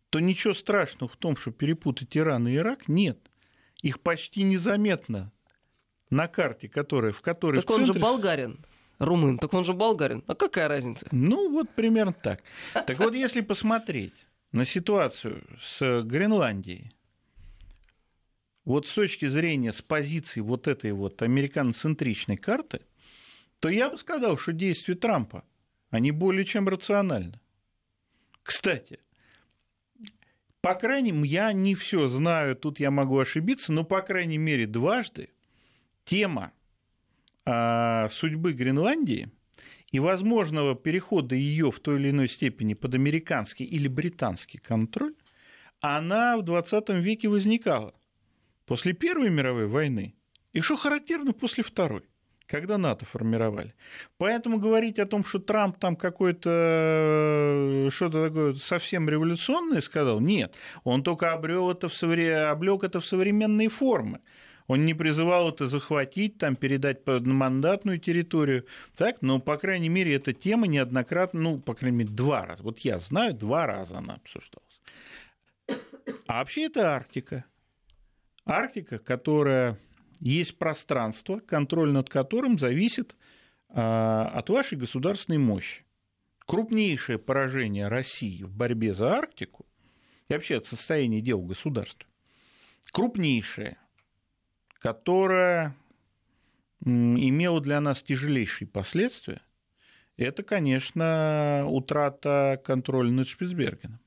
то 0.10 0.20
ничего 0.20 0.56
страшного 0.56 1.12
в 1.12 1.15
том, 1.15 1.38
что 1.38 1.51
перепутать 1.51 2.18
Иран 2.18 2.48
и 2.48 2.56
Ирак, 2.56 2.88
нет. 2.88 3.20
Их 3.84 4.00
почти 4.00 4.44
незаметно 4.44 5.32
на 6.10 6.27
карте, 6.27 6.68
которая, 6.68 7.12
в 7.12 7.22
которой 7.22 7.62
Так 7.62 7.70
в 7.70 7.74
он 7.74 7.82
же 7.82 7.86
центре... 7.88 8.01
болгарин. 8.01 8.65
Румын, 8.98 9.39
так 9.39 9.53
он 9.53 9.63
же 9.63 9.74
болгарин. 9.74 10.24
А 10.27 10.36
какая 10.36 10.68
разница? 10.68 11.08
Ну, 11.12 11.51
вот 11.51 11.70
примерно 11.70 12.13
так. 12.13 12.41
Так 12.74 13.00
вот, 13.00 13.15
если 13.15 13.41
посмотреть 13.41 14.13
на 14.51 14.65
ситуацию 14.65 15.44
с 15.60 16.03
Гренландией, 16.03 16.91
вот 18.65 18.88
с 18.88 18.94
точки 18.94 19.27
зрения, 19.27 19.74
с 19.74 19.82
позиции 19.82 20.39
вот 20.39 20.68
этой 20.68 20.91
вот 20.91 21.22
американоцентричной 21.22 22.38
карты, 22.38 22.82
то 23.60 23.70
я 23.70 23.89
бы 23.89 23.98
сказал, 23.98 24.38
что 24.38 24.53
действия 24.53 24.96
Трампа, 24.96 25.44
они 25.89 26.12
более 26.12 26.46
чем 26.46 26.68
рациональны. 26.68 27.39
Кстати, 28.44 29.00
по 30.62 30.75
крайней 30.75 31.12
мере, 31.12 31.30
я 31.30 31.53
не 31.53 31.75
все 31.75 32.08
знаю, 32.08 32.56
тут 32.56 32.80
я 32.80 32.91
могу 32.91 33.18
ошибиться, 33.20 33.72
но, 33.72 33.84
по 33.84 34.01
крайней 34.01 34.38
мере, 34.38 34.68
дважды 34.68 35.30
тема 36.06 36.53
а, 37.46 38.10
судьбы 38.10 38.53
Гренландии 38.53 39.32
и 39.91 40.00
возможного 40.00 40.75
перехода 40.75 41.36
ее 41.36 41.72
в 41.72 41.80
той 41.80 42.00
или 42.00 42.12
иной 42.12 42.27
степени 42.27 42.75
под 42.75 42.94
американский 42.94 43.65
или 43.65 43.88
британский 43.88 44.58
контроль, 44.58 45.15
она 45.80 46.38
в 46.38 46.44
20 46.44 46.89
веке 46.89 47.27
возникала 47.27 47.96
после 48.72 48.94
Первой 48.94 49.30
мировой 49.30 49.68
войны 49.68 50.16
и, 50.54 50.62
что 50.62 50.78
характерно, 50.78 51.34
после 51.34 51.62
Второй 51.62 52.04
когда 52.48 52.78
НАТО 52.78 53.06
формировали. 53.06 53.74
Поэтому 54.18 54.60
говорить 54.60 55.00
о 55.00 55.06
том, 55.06 55.25
что 55.25 55.40
Трамп 55.40 55.78
там 55.78 55.96
какое-то 55.96 57.88
что-то 57.92 58.28
такое 58.28 58.56
совсем 58.56 59.10
революционное 59.10 59.80
сказал, 59.80 60.20
нет. 60.22 60.56
Он 60.84 61.01
только 61.01 61.32
обрел 61.32 61.72
это 61.72 61.88
в 61.88 61.94
совре... 61.94 62.48
облег 62.48 62.84
это 62.84 63.00
в 63.00 63.06
современные 63.06 63.70
формы. 63.70 64.20
Он 64.68 64.86
не 64.86 64.94
призывал 64.94 65.50
это 65.50 65.68
захватить, 65.68 66.38
там, 66.40 66.58
передать 66.58 67.06
под 67.06 67.25
мандатную 67.25 68.00
территорию. 68.00 68.66
Так? 68.98 69.22
Но, 69.22 69.40
по 69.40 69.58
крайней 69.58 69.90
мере, 69.90 70.16
эта 70.16 70.34
тема 70.34 70.68
неоднократно, 70.68 71.40
ну, 71.40 71.60
по 71.60 71.74
крайней 71.74 72.00
мере, 72.00 72.10
два 72.10 72.46
раза. 72.46 72.63
Вот 72.63 72.80
я 72.80 73.00
знаю, 73.00 73.34
два 73.34 73.66
раза 73.66 73.98
она 73.98 74.16
обсуждалась. 74.16 74.82
А 76.28 76.40
вообще 76.40 76.66
это 76.66 76.96
Арктика. 76.96 77.46
Арктика, 78.45 78.98
которая 78.98 79.77
есть 80.19 80.57
пространство, 80.57 81.39
контроль 81.39 81.91
над 81.91 82.10
которым 82.10 82.57
зависит 82.60 83.15
а, 83.69 84.27
от 84.33 84.50
вашей 84.50 84.77
государственной 84.77 85.39
мощи. 85.39 85.83
Крупнейшее 86.45 87.17
поражение 87.17 87.88
России 87.88 88.43
в 88.43 88.51
борьбе 88.51 88.93
за 88.93 89.13
Арктику 89.13 89.65
и 90.27 90.33
вообще 90.33 90.57
от 90.57 90.65
состояния 90.65 91.21
дел 91.21 91.41
государства, 91.41 92.10
крупнейшее, 92.91 93.77
которое 94.79 95.75
имело 96.83 97.62
для 97.62 97.79
нас 97.79 98.01
тяжелейшие 98.03 98.67
последствия, 98.67 99.41
это, 100.17 100.43
конечно, 100.43 101.65
утрата 101.67 102.62
контроля 102.63 103.12
над 103.12 103.27
Шпицбергеном. 103.27 104.00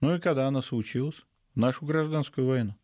Ну 0.00 0.14
и 0.14 0.20
когда 0.20 0.46
она 0.46 0.62
случилась? 0.62 1.22
В 1.54 1.58
нашу 1.58 1.84
гражданскую 1.86 2.46
войну 2.46 2.76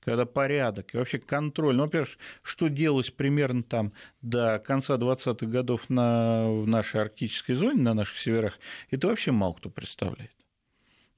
когда 0.00 0.26
порядок 0.26 0.94
и 0.94 0.96
вообще 0.96 1.18
контроль. 1.18 1.76
Ну, 1.76 1.84
во-первых, 1.84 2.10
что 2.42 2.68
делалось 2.68 3.10
примерно 3.10 3.62
там 3.62 3.92
до 4.22 4.58
конца 4.58 4.96
20-х 4.96 5.46
годов 5.46 5.88
на, 5.90 6.48
в 6.48 6.66
нашей 6.66 7.00
арктической 7.00 7.54
зоне, 7.54 7.82
на 7.82 7.94
наших 7.94 8.18
северах, 8.18 8.58
это 8.90 9.08
вообще 9.08 9.32
мало 9.32 9.54
кто 9.54 9.70
представляет. 9.70 10.32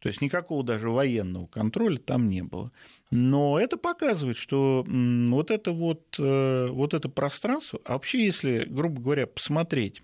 То 0.01 0.09
есть 0.09 0.23
никакого 0.23 0.65
даже 0.65 0.89
военного 0.89 1.47
контроля 1.47 1.99
там 1.99 2.29
не 2.29 2.43
было. 2.43 2.71
Но 3.11 3.61
это 3.61 3.77
показывает, 3.77 4.39
что 4.39 4.85
вот 4.89 5.51
это 5.51 5.73
вот, 5.73 6.17
вот 6.17 6.95
это 6.95 7.09
пространство, 7.09 7.81
а 7.85 7.93
вообще, 7.93 8.25
если, 8.25 8.65
грубо 8.65 9.03
говоря, 9.03 9.27
посмотреть, 9.27 10.03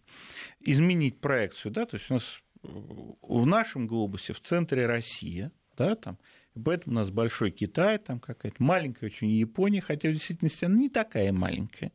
изменить 0.60 1.18
проекцию, 1.20 1.72
да, 1.72 1.86
то 1.86 1.96
есть 1.96 2.10
у 2.10 2.14
нас 2.14 2.42
в 2.62 3.46
нашем 3.46 3.86
глобусе 3.86 4.32
в 4.32 4.40
центре 4.40 4.86
Россия, 4.86 5.50
да, 5.76 5.94
там, 5.94 6.18
Поэтому 6.64 6.96
у 6.96 6.98
нас 6.98 7.10
большой 7.10 7.50
Китай, 7.50 7.98
там 7.98 8.18
какая-то 8.18 8.62
маленькая 8.62 9.06
очень 9.06 9.28
Япония, 9.28 9.80
хотя 9.80 10.08
в 10.08 10.12
действительности 10.12 10.64
она 10.64 10.76
не 10.76 10.88
такая 10.88 11.32
маленькая. 11.32 11.92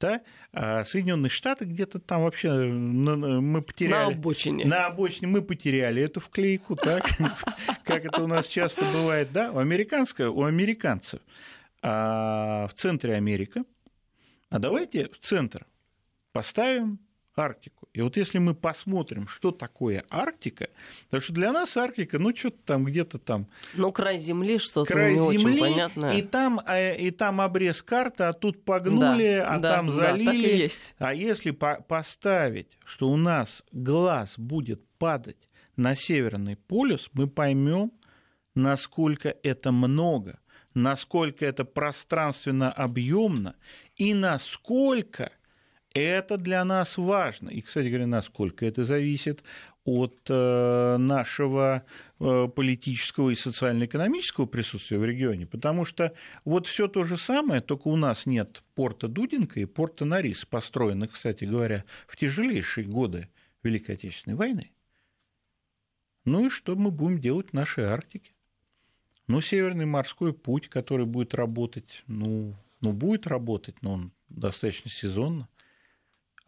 Да? 0.00 0.22
А 0.52 0.84
Соединенные 0.84 1.30
Штаты 1.30 1.64
где-то 1.64 2.00
там 2.00 2.22
вообще 2.22 2.50
мы 2.50 3.62
потеряли... 3.62 3.92
На 3.92 4.06
обочине. 4.06 4.64
На 4.64 4.86
обочине 4.86 5.28
мы 5.28 5.42
потеряли 5.42 6.02
эту 6.02 6.20
вклейку, 6.20 6.76
так? 6.76 7.04
как 7.84 8.04
это 8.04 8.22
у 8.22 8.26
нас 8.26 8.46
часто 8.46 8.84
бывает. 8.92 9.32
Да? 9.32 9.52
У, 9.52 9.58
американского, 9.58 10.30
у 10.30 10.44
американцев 10.44 11.20
а 11.82 12.66
в 12.66 12.74
центре 12.74 13.14
Америка. 13.14 13.64
А 14.48 14.58
давайте 14.58 15.08
в 15.08 15.18
центр 15.18 15.66
поставим 16.32 16.98
Арктику. 17.40 17.88
И 17.92 18.02
вот 18.02 18.16
если 18.16 18.38
мы 18.38 18.54
посмотрим, 18.54 19.26
что 19.26 19.50
такое 19.50 20.04
Арктика, 20.10 20.68
потому 21.06 21.22
что 21.22 21.32
для 21.32 21.52
нас 21.52 21.76
Арктика, 21.76 22.18
ну, 22.18 22.34
что-то 22.34 22.58
там 22.64 22.84
где-то 22.84 23.18
там... 23.18 23.48
Ну, 23.74 23.90
край 23.90 24.18
Земли 24.18 24.58
что-то 24.58 24.92
край 24.92 25.14
не 25.16 25.38
земли, 25.38 25.60
очень 25.60 25.60
понятно. 25.60 26.06
И 26.06 26.22
там, 26.22 26.60
и 26.60 27.10
там 27.10 27.40
обрез 27.40 27.82
карты, 27.82 28.24
а 28.24 28.32
тут 28.32 28.64
погнули, 28.64 29.38
да, 29.38 29.54
а 29.54 29.58
да, 29.58 29.76
там 29.76 29.86
да, 29.88 29.92
залили. 29.92 30.26
так 30.26 30.34
и 30.34 30.56
есть. 30.58 30.94
А 30.98 31.14
если 31.14 31.50
по 31.50 31.84
поставить, 31.88 32.78
что 32.84 33.08
у 33.08 33.16
нас 33.16 33.64
глаз 33.72 34.38
будет 34.38 34.84
падать 34.98 35.48
на 35.76 35.96
Северный 35.96 36.56
полюс, 36.56 37.10
мы 37.12 37.26
поймем, 37.26 37.92
насколько 38.54 39.34
это 39.42 39.72
много, 39.72 40.38
насколько 40.74 41.44
это 41.44 41.64
пространственно 41.64 42.70
объемно 42.70 43.56
и 43.96 44.14
насколько 44.14 45.32
это 45.94 46.36
для 46.36 46.64
нас 46.64 46.98
важно. 46.98 47.48
И, 47.48 47.60
кстати 47.60 47.88
говоря, 47.88 48.06
насколько 48.06 48.64
это 48.64 48.84
зависит 48.84 49.42
от 49.84 50.18
э, 50.28 50.96
нашего 50.98 51.84
э, 52.18 52.48
политического 52.54 53.30
и 53.30 53.34
социально-экономического 53.34 54.46
присутствия 54.46 54.98
в 54.98 55.04
регионе. 55.04 55.46
Потому 55.46 55.84
что 55.84 56.14
вот 56.44 56.66
все 56.66 56.86
то 56.86 57.04
же 57.04 57.16
самое, 57.16 57.60
только 57.60 57.88
у 57.88 57.96
нас 57.96 58.26
нет 58.26 58.62
порта 58.74 59.08
Дудинка 59.08 59.58
и 59.58 59.64
порта 59.64 60.04
Норис, 60.04 60.44
построенных, 60.44 61.12
кстати 61.12 61.44
говоря, 61.44 61.84
в 62.06 62.16
тяжелейшие 62.16 62.86
годы 62.86 63.28
Великой 63.62 63.96
Отечественной 63.96 64.36
войны. 64.36 64.70
Ну 66.24 66.46
и 66.46 66.50
что 66.50 66.76
мы 66.76 66.90
будем 66.90 67.18
делать 67.18 67.50
в 67.50 67.52
нашей 67.54 67.84
Арктике? 67.84 68.32
Ну, 69.26 69.40
Северный 69.40 69.86
морской 69.86 70.34
путь, 70.34 70.68
который 70.68 71.06
будет 71.06 71.34
работать, 71.34 72.02
ну, 72.06 72.54
ну 72.80 72.92
будет 72.92 73.26
работать, 73.26 73.80
но 73.80 73.94
он 73.94 74.12
достаточно 74.28 74.90
сезонно. 74.90 75.48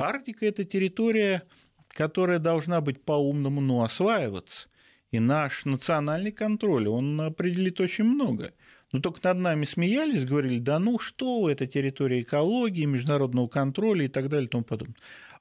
Арктика– 0.03 0.47
это 0.47 0.65
территория, 0.65 1.45
которая 1.89 2.39
должна 2.39 2.81
быть 2.81 3.03
по-умному 3.03 3.61
ну, 3.61 3.83
осваиваться. 3.83 4.69
И 5.11 5.19
наш 5.19 5.65
национальный 5.65 6.33
контроль, 6.33 6.89
он 6.89 7.21
определит 7.21 7.81
очень 7.81 8.05
много. 8.05 8.55
Но 8.93 9.01
только 9.01 9.21
над 9.25 9.39
нами 9.39 9.65
смеялись, 9.65 10.25
говорили, 10.25 10.59
да 10.59 10.79
ну 10.79 10.99
что, 10.99 11.51
это 11.51 11.67
территория 11.67 12.23
экологии, 12.23 12.85
международного 12.85 13.49
контроля 13.49 14.05
и 14.05 14.09
так 14.09 14.29
далее 14.29 14.47
и 14.47 14.51
тому 14.51 14.65
подобное. 14.65 14.97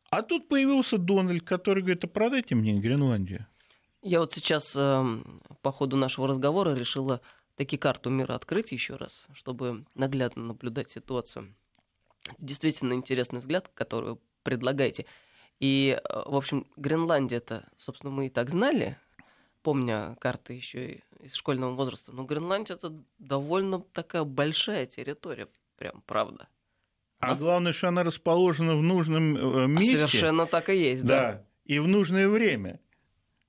А 0.10 0.24
тут 0.24 0.50
появился 0.50 0.98
Дональд, 0.98 1.44
который 1.44 1.84
говорит, 1.84 2.04
а 2.04 2.08
продайте 2.08 2.56
мне 2.56 2.74
Гренландию. 2.74 3.48
Я 4.02 4.20
вот 4.20 4.34
сейчас 4.34 4.74
эм, 4.76 5.42
по 5.62 5.72
ходу 5.72 5.96
нашего 5.96 6.28
разговора 6.28 6.74
решила 6.74 7.22
таки 7.56 7.78
карту 7.78 8.10
мира 8.10 8.34
открыть 8.34 8.72
еще 8.72 8.96
раз, 8.96 9.26
чтобы 9.34 9.86
наглядно 9.96 10.44
наблюдать 10.44 10.92
ситуацию. 10.92 11.54
Действительно 12.40 12.94
интересный 12.94 13.40
взгляд, 13.40 13.70
который 13.74 14.18
предлагаете. 14.44 15.06
И, 15.60 15.98
э, 15.98 16.24
в 16.26 16.36
общем, 16.36 16.68
Гренландия-то, 16.76 17.70
собственно, 17.78 18.12
мы 18.12 18.28
и 18.28 18.30
так 18.30 18.50
знали, 18.50 18.98
помня 19.62 20.16
карты 20.20 20.54
еще 20.54 21.02
из 21.20 21.36
школьного 21.36 21.74
возраста, 21.74 22.12
но 22.12 22.24
Гренландия 22.24 22.76
это 22.76 22.94
довольно 23.20 23.80
такая 23.80 24.24
большая 24.24 24.86
территория, 24.88 25.48
прям 25.78 26.02
правда. 26.06 26.48
А 27.20 27.36
главное, 27.36 27.72
что 27.72 27.88
она 27.88 28.04
расположена 28.04 28.76
в 28.76 28.82
нужном 28.82 29.38
э, 29.38 29.68
месте. 29.68 29.98
Совершенно 29.98 30.48
так 30.48 30.70
и 30.70 30.76
есть, 30.76 31.06
да. 31.06 31.34
да. 31.34 31.46
И 31.66 31.78
в 31.78 31.88
нужное 31.88 32.28
время. 32.28 32.80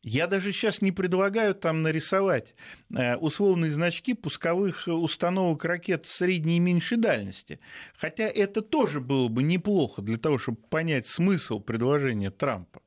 Я 0.02 0.26
даже 0.26 0.52
сейчас 0.52 0.82
не 0.82 0.90
предлагаю 0.90 1.54
там 1.54 1.82
нарисовать 1.82 2.54
э, 2.90 3.16
условные 3.16 3.70
значки 3.70 4.14
пусковых 4.14 4.88
установок 4.88 5.64
ракет 5.64 6.06
средней 6.06 6.56
и 6.56 6.60
меньшей 6.60 6.98
дальности. 6.98 7.60
Хотя 7.96 8.24
это 8.24 8.62
тоже 8.62 9.00
было 9.00 9.28
бы 9.28 9.42
неплохо 9.42 10.02
для 10.02 10.16
того, 10.16 10.38
чтобы 10.38 10.58
понять 10.58 11.06
смысл 11.06 11.60
предложения 11.60 12.30
Трампа. 12.30 12.82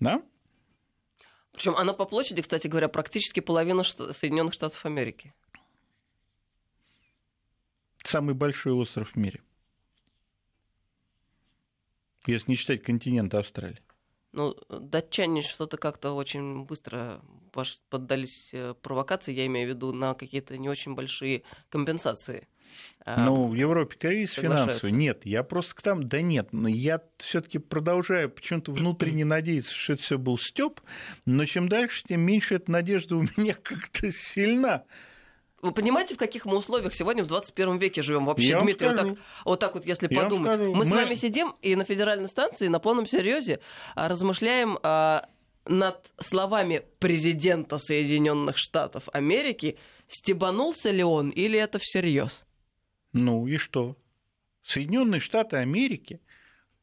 Да? 0.00 0.22
Причем 1.52 1.76
она 1.76 1.94
по 1.94 2.04
площади, 2.04 2.42
кстати 2.42 2.66
говоря, 2.66 2.88
практически 2.88 3.40
половина 3.40 3.82
Соединенных 3.84 4.52
Штатов 4.52 4.84
Америки. 4.84 5.32
Самый 8.02 8.34
большой 8.34 8.74
остров 8.74 9.12
в 9.12 9.16
мире 9.16 9.40
если 12.26 12.50
не 12.50 12.56
считать 12.56 12.82
континента 12.82 13.38
Австралии. 13.38 13.80
Ну, 14.34 14.56
датчане 14.68 15.42
что-то 15.42 15.76
как-то 15.76 16.12
очень 16.12 16.64
быстро 16.64 17.20
поддались 17.88 18.50
э, 18.52 18.74
провокации, 18.82 19.32
я 19.32 19.46
имею 19.46 19.68
в 19.68 19.70
виду 19.70 19.92
на 19.92 20.14
какие-то 20.14 20.58
не 20.58 20.68
очень 20.68 20.94
большие 20.94 21.44
компенсации. 21.68 22.48
А, 23.04 23.24
ну, 23.24 23.46
в 23.46 23.54
Европе 23.54 23.96
кризис 23.96 24.34
финансовый. 24.34 24.90
Нет, 24.90 25.24
я 25.24 25.42
просто 25.42 25.76
к 25.76 25.82
там, 25.82 26.02
да 26.02 26.20
нет, 26.20 26.48
но 26.52 26.68
я 26.68 27.00
все-таки 27.18 27.58
продолжаю 27.58 28.30
почему-то 28.30 28.72
внутренне 28.72 29.24
надеяться, 29.24 29.72
что 29.72 29.92
это 29.92 30.02
все 30.02 30.18
был 30.18 30.38
степ, 30.38 30.80
но 31.24 31.44
чем 31.44 31.68
дальше, 31.68 32.02
тем 32.08 32.22
меньше 32.22 32.56
эта 32.56 32.70
надежда 32.70 33.16
у 33.16 33.22
меня 33.22 33.54
как-то 33.62 34.10
сильна. 34.10 34.84
Вы 35.64 35.72
понимаете, 35.72 36.14
в 36.14 36.18
каких 36.18 36.44
мы 36.44 36.58
условиях 36.58 36.94
сегодня 36.94 37.24
в 37.24 37.26
21 37.26 37.78
веке 37.78 38.02
живем 38.02 38.26
вообще, 38.26 38.48
Я 38.48 38.60
Дмитрий? 38.60 38.88
Вот 38.88 38.96
так, 38.96 39.16
вот 39.46 39.60
так 39.60 39.74
вот, 39.74 39.86
если 39.86 40.08
я 40.10 40.20
подумать. 40.20 40.58
Мы, 40.58 40.74
мы 40.74 40.84
с 40.84 40.90
вами 40.90 41.14
сидим 41.14 41.54
и 41.62 41.74
на 41.74 41.84
федеральной 41.84 42.28
станции 42.28 42.68
на 42.68 42.80
полном 42.80 43.06
серьезе 43.06 43.60
а, 43.94 44.08
размышляем 44.08 44.78
а, 44.82 45.26
над 45.64 46.12
словами 46.20 46.82
президента 46.98 47.78
Соединенных 47.78 48.58
Штатов 48.58 49.08
Америки. 49.14 49.78
Стебанулся 50.06 50.90
ли 50.90 51.02
он 51.02 51.30
или 51.30 51.58
это 51.58 51.78
всерьез? 51.78 52.44
Ну 53.14 53.46
и 53.46 53.56
что? 53.56 53.96
Соединенные 54.66 55.20
Штаты 55.20 55.56
Америки 55.56 56.20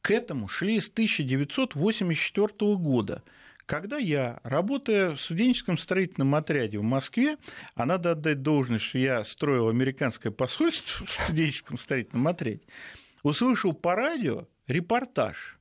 к 0.00 0.10
этому 0.10 0.48
шли 0.48 0.80
с 0.80 0.88
1984 0.88 2.48
года 2.78 3.22
когда 3.66 3.96
я, 3.96 4.40
работая 4.42 5.10
в 5.10 5.20
студенческом 5.20 5.78
строительном 5.78 6.34
отряде 6.34 6.78
в 6.78 6.82
Москве, 6.82 7.36
а 7.74 7.86
надо 7.86 8.12
отдать 8.12 8.42
должность, 8.42 8.84
что 8.84 8.98
я 8.98 9.24
строил 9.24 9.68
американское 9.68 10.32
посольство 10.32 11.06
в 11.06 11.12
студенческом 11.12 11.78
строительном 11.78 12.28
отряде, 12.28 12.62
услышал 13.22 13.72
по 13.72 13.94
радио 13.94 14.48
репортаж, 14.66 15.58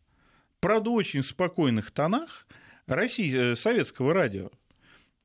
правда, 0.60 0.90
очень 0.90 1.24
спокойных 1.24 1.92
тонах 1.92 2.48
России, 2.88 3.54
э, 3.54 3.56
советского 3.56 4.14
радио, 4.14 4.52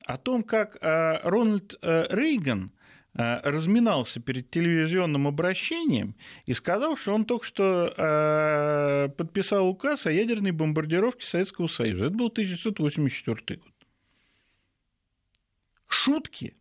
о 0.04 0.16
том, 0.16 0.42
как 0.42 0.76
э, 0.80 1.18
Рональд 1.24 1.74
э, 1.82 2.06
Рейган 2.10 2.72
разминался 3.16 4.20
перед 4.20 4.50
телевизионным 4.50 5.26
обращением 5.26 6.14
и 6.44 6.52
сказал, 6.52 6.96
что 6.96 7.14
он 7.14 7.24
только 7.24 7.46
что 7.46 7.94
э, 7.96 9.08
подписал 9.16 9.68
указ 9.68 10.06
о 10.06 10.12
ядерной 10.12 10.50
бомбардировке 10.50 11.26
Советского 11.26 11.66
Союза. 11.66 12.06
Это 12.06 12.14
был 12.14 12.26
1984 12.26 13.58
год. 13.58 13.72
Шутки 15.86 16.56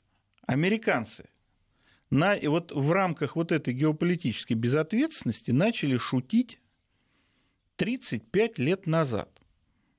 американцы 0.47 1.27
на, 2.09 2.35
и 2.35 2.47
вот 2.47 2.71
в 2.71 2.91
рамках 2.91 3.35
вот 3.35 3.51
этой 3.51 3.73
геополитической 3.73 4.53
безответственности 4.53 5.51
начали 5.51 5.97
шутить 5.97 6.61
35 7.75 8.59
лет 8.59 8.87
назад. 8.87 9.41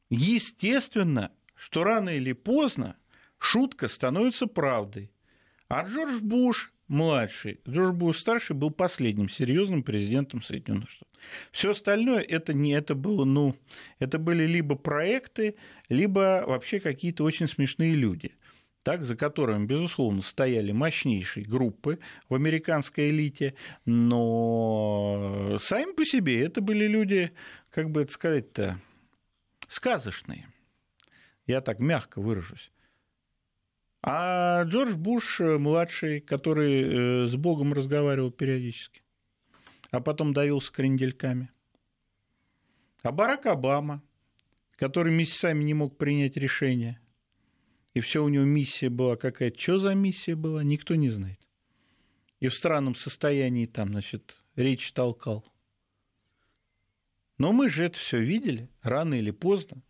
Естественно, 0.09 1.33
что 1.55 1.85
рано 1.85 2.11
или 2.11 2.33
поздно 2.33 2.97
шутка 3.39 3.89
становится 3.89 4.47
правдой. 4.47 5.11
А 5.69 5.83
Джордж 5.85 6.21
Буш 6.21 6.73
младший, 6.89 7.61
Джордж 7.69 7.93
Буш 7.93 8.19
старший 8.19 8.55
был 8.55 8.71
последним 8.71 9.29
серьезным 9.29 9.83
президентом 9.83 10.43
Соединенных 10.43 10.91
Штатов. 10.91 11.09
Все 11.51 11.71
остальное 11.73 12.21
это 12.21 12.55
не 12.55 12.73
это 12.73 12.95
было, 12.95 13.25
ну, 13.25 13.57
это 13.99 14.19
были 14.19 14.45
либо 14.45 14.77
проекты, 14.77 15.57
либо 15.89 16.45
вообще 16.47 16.79
какие-то 16.79 17.25
очень 17.25 17.49
смешные 17.49 17.95
люди 17.95 18.33
так, 18.87 19.05
за 19.05 19.17
которыми, 19.17 19.67
безусловно, 19.67 20.23
стояли 20.23 20.71
мощнейшие 20.71 21.45
группы 21.45 21.99
в 22.29 22.37
американской 22.37 23.11
элите, 23.11 23.55
но 23.85 25.57
сами 25.59 25.93
по 25.93 26.05
себе 26.05 26.45
это 26.45 26.61
были 26.61 26.87
люди, 26.87 27.33
как 27.71 27.91
бы 27.91 28.03
это 28.03 28.13
сказать-то, 28.13 28.81
сказочные. 29.67 30.47
Я 31.49 31.63
так 31.63 31.81
мягко 31.81 32.21
выражусь. 32.21 32.71
А 34.09 34.63
Джордж 34.63 34.95
Буш 34.95 35.41
э, 35.41 35.59
младший, 35.59 36.21
который 36.21 37.25
э, 37.25 37.27
с 37.27 37.35
Богом 37.35 37.73
разговаривал 37.73 38.31
периодически, 38.31 39.03
а 39.91 40.01
потом 40.01 40.33
давился 40.33 40.73
крендельками. 40.73 41.51
А 43.03 43.11
Барак 43.11 43.47
Обама, 43.47 44.01
который 44.77 45.13
месяцами 45.13 45.65
не 45.65 45.75
мог 45.75 45.99
принять 45.99 46.37
решение, 46.37 47.01
и 47.95 48.01
все 48.01 48.23
у 48.23 48.29
него 48.29 48.45
миссия 48.45 48.91
была 48.91 49.17
какая-то. 49.17 49.59
Что 49.59 49.81
за 49.81 49.95
миссия 49.97 50.37
была, 50.37 50.63
никто 50.63 50.95
не 50.95 51.11
знает. 51.11 51.41
И 52.39 52.47
в 52.47 52.55
странном 52.55 52.95
состоянии 52.95 53.67
там, 53.67 53.89
значит, 53.89 54.41
речь 54.55 54.93
толкал. 54.93 55.45
Но 57.39 57.51
мы 57.51 57.71
же 57.71 57.83
это 57.83 57.99
все 57.99 58.21
видели, 58.21 58.71
рано 58.83 59.15
или 59.15 59.33
поздно. 59.33 59.83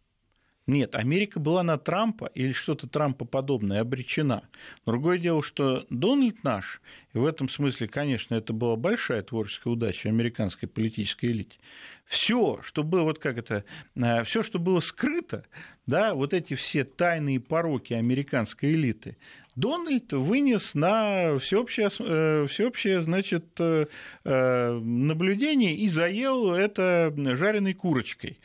Нет, 0.67 0.97
Америка 0.97 1.39
была 1.39 1.63
на 1.63 1.79
Трампа 1.79 2.27
или 2.35 2.51
что-то 2.51 2.89
Трампа 2.89 3.25
подобное 3.25 3.83
обречена. 3.83 4.49
Другое 4.85 5.17
дело, 5.19 5.41
что 5.41 5.87
Дональд 5.91 6.43
наш, 6.43 6.81
и 7.15 7.19
в 7.19 7.25
этом 7.25 7.49
смысле, 7.49 7.87
конечно, 7.87 8.35
это 8.35 8.53
была 8.53 8.75
большая 8.75 9.23
творческая 9.23 9.71
удача 9.71 10.09
американской 10.09 10.69
политической 10.69 11.27
элите. 11.27 11.61
Все, 12.05 12.59
что 12.63 12.83
было, 12.83 13.03
вот 13.03 13.21
как 13.21 13.39
это, 13.39 13.65
э, 13.95 14.25
все, 14.25 14.43
что 14.43 14.59
было 14.59 14.81
скрыто, 14.81 15.45
да, 15.87 16.15
вот 16.15 16.35
эти 16.35 16.55
все 16.55 16.83
тайные 16.83 17.39
пороки 17.39 17.93
американской 17.95 18.73
элиты, 18.73 19.19
Дональд 19.55 20.13
вынес 20.13 20.75
на 20.75 21.39
всеобщее, 21.39 21.91
э, 22.01 22.47
всеобщее 22.49 23.03
значит, 23.03 23.61
э, 23.61 23.87
наблюдение 24.25 25.77
и 25.77 25.89
заел 25.89 26.53
это 26.53 27.15
жареной 27.17 27.75
курочкой. 27.75 28.41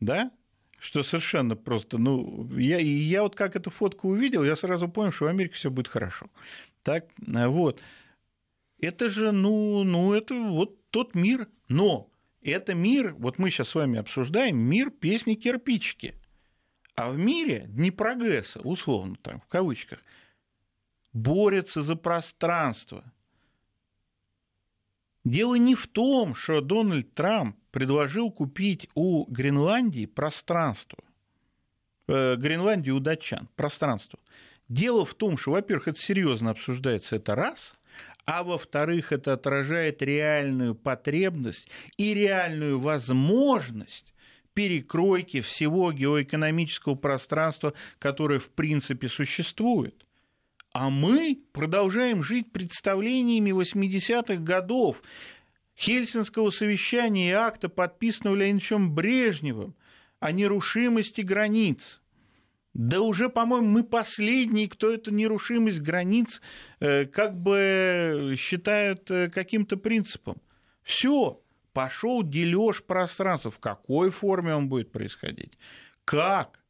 Да? 0.00 0.30
Что 0.78 1.02
совершенно 1.02 1.56
просто, 1.56 1.98
ну, 1.98 2.48
я, 2.56 2.78
я 2.78 3.22
вот 3.22 3.34
как 3.34 3.56
эту 3.56 3.70
фотку 3.70 4.08
увидел, 4.08 4.44
я 4.44 4.56
сразу 4.56 4.88
понял, 4.88 5.12
что 5.12 5.24
в 5.24 5.28
Америке 5.28 5.54
все 5.54 5.70
будет 5.70 5.88
хорошо. 5.88 6.28
Так, 6.82 7.06
вот. 7.18 7.80
Это 8.78 9.08
же, 9.08 9.32
ну, 9.32 9.84
ну, 9.84 10.12
это 10.12 10.34
вот 10.34 10.90
тот 10.90 11.14
мир, 11.14 11.48
но 11.68 12.10
это 12.42 12.74
мир, 12.74 13.14
вот 13.18 13.38
мы 13.38 13.50
сейчас 13.50 13.70
с 13.70 13.74
вами 13.74 13.98
обсуждаем, 13.98 14.58
мир 14.58 14.90
песни 14.90 15.34
кирпичики. 15.34 16.14
А 16.94 17.10
в 17.10 17.18
мире 17.18 17.66
Днепрогресса, 17.68 18.60
условно 18.60 19.16
там, 19.22 19.40
в 19.40 19.46
кавычках, 19.46 19.98
борется 21.12 21.82
за 21.82 21.96
пространство. 21.96 23.04
Дело 25.26 25.56
не 25.56 25.74
в 25.74 25.88
том, 25.88 26.36
что 26.36 26.60
Дональд 26.60 27.12
Трамп 27.12 27.56
предложил 27.72 28.30
купить 28.30 28.88
у 28.94 29.24
Гренландии 29.24 30.06
пространство. 30.06 31.00
Э, 32.06 32.36
Гренландии 32.36 32.92
у 32.92 33.00
датчан 33.00 33.48
пространство. 33.56 34.20
Дело 34.68 35.04
в 35.04 35.14
том, 35.14 35.36
что, 35.36 35.50
во-первых, 35.50 35.88
это 35.88 35.98
серьезно 35.98 36.50
обсуждается, 36.50 37.16
это 37.16 37.34
раз, 37.34 37.74
а 38.24 38.44
во-вторых, 38.44 39.10
это 39.10 39.32
отражает 39.32 40.00
реальную 40.00 40.76
потребность 40.76 41.68
и 41.96 42.14
реальную 42.14 42.78
возможность 42.78 44.14
перекройки 44.54 45.40
всего 45.40 45.90
геоэкономического 45.90 46.94
пространства, 46.94 47.74
которое 47.98 48.38
в 48.38 48.50
принципе 48.50 49.08
существует. 49.08 50.05
А 50.78 50.90
мы 50.90 51.40
продолжаем 51.52 52.22
жить 52.22 52.52
представлениями 52.52 53.50
80-х 53.50 54.36
годов, 54.42 55.02
Хельсинского 55.74 56.50
совещания 56.50 57.30
и 57.30 57.32
акта, 57.32 57.70
подписанного 57.70 58.34
Леонидовичем 58.34 58.94
Брежневым, 58.94 59.74
о 60.20 60.32
нерушимости 60.32 61.22
границ. 61.22 62.02
Да 62.74 63.00
уже, 63.00 63.30
по-моему, 63.30 63.68
мы 63.68 63.84
последние, 63.84 64.68
кто 64.68 64.92
эту 64.92 65.12
нерушимость 65.12 65.80
границ 65.80 66.42
э, 66.80 67.06
как 67.06 67.40
бы 67.40 68.34
считают 68.38 69.10
э, 69.10 69.30
каким-то 69.30 69.78
принципом. 69.78 70.42
Все, 70.82 71.40
пошел 71.72 72.22
дележ 72.22 72.84
пространства. 72.84 73.50
В 73.50 73.60
какой 73.60 74.10
форме 74.10 74.54
он 74.54 74.68
будет 74.68 74.92
происходить? 74.92 75.56
Как? 76.04 76.60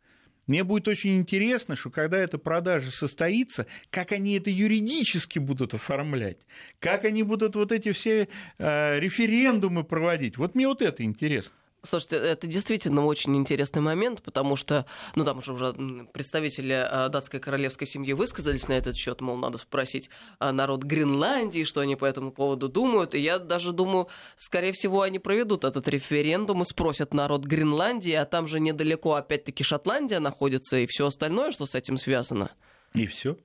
Мне 0.46 0.62
будет 0.62 0.87
очень 0.87 1.18
интересно, 1.18 1.74
что 1.74 1.90
когда 1.90 2.18
эта 2.18 2.38
продажа 2.38 2.90
состоится, 2.90 3.66
как 3.90 4.12
они 4.12 4.37
это 4.37 4.50
юридически 4.50 5.38
будут 5.38 5.74
оформлять, 5.74 6.38
как 6.78 7.04
они 7.04 7.22
будут 7.22 7.56
вот 7.56 7.72
эти 7.72 7.92
все 7.92 8.28
э, 8.59 9.00
референдумы 9.00 9.82
проводить. 9.82 10.38
Вот 10.38 10.54
мне 10.54 10.68
вот 10.68 10.82
это 10.82 11.02
интересно. 11.02 11.54
Слушайте, 11.87 12.16
это 12.16 12.46
действительно 12.46 13.05
очень 13.05 13.37
интересный 13.37 13.81
момент, 13.81 14.22
потому 14.22 14.57
что, 14.57 14.87
ну, 15.14 15.25
там 15.25 15.38
уже, 15.38 15.53
уже 15.53 15.75
представители 16.12 16.72
а, 16.72 17.09
датской 17.09 17.40
королевской 17.40 17.87
семьи 17.87 18.12
высказались 18.12 18.68
на 18.68 18.72
этот 18.72 18.96
счет, 18.96 19.20
мол, 19.20 19.37
надо 19.37 19.59
спросить 19.59 20.11
а, 20.38 20.53
народ 20.53 20.83
Гренландии, 20.83 21.64
что 21.64 21.81
они 21.81 21.96
по 21.96 22.05
этому 22.05 22.33
поводу 22.33 22.68
думают. 22.68 23.14
И 23.14 23.20
я 23.20 23.38
даже 23.38 23.72
думаю, 23.72 24.09
скорее 24.37 24.72
всего, 24.72 25.03
они 25.03 25.18
проведут 25.18 25.64
этот 25.64 25.87
референдум 25.88 26.62
и 26.62 26.64
спросят 26.64 27.14
народ 27.14 27.44
Гренландии, 27.44 28.12
а 28.12 28.25
там 28.25 28.49
же 28.49 28.59
недалеко, 28.59 29.14
опять-таки, 29.14 29.62
Шотландия 29.62 30.20
находится 30.20 30.79
и 30.79 30.87
все 30.87 31.07
остальное, 31.07 31.53
что 31.53 31.66
с 31.66 31.75
этим 31.75 31.99
связано. 31.99 32.51
И 32.94 33.07
все. 33.07 33.37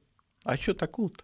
А 0.44 0.58
что 0.58 0.74
такого-то? 0.74 1.24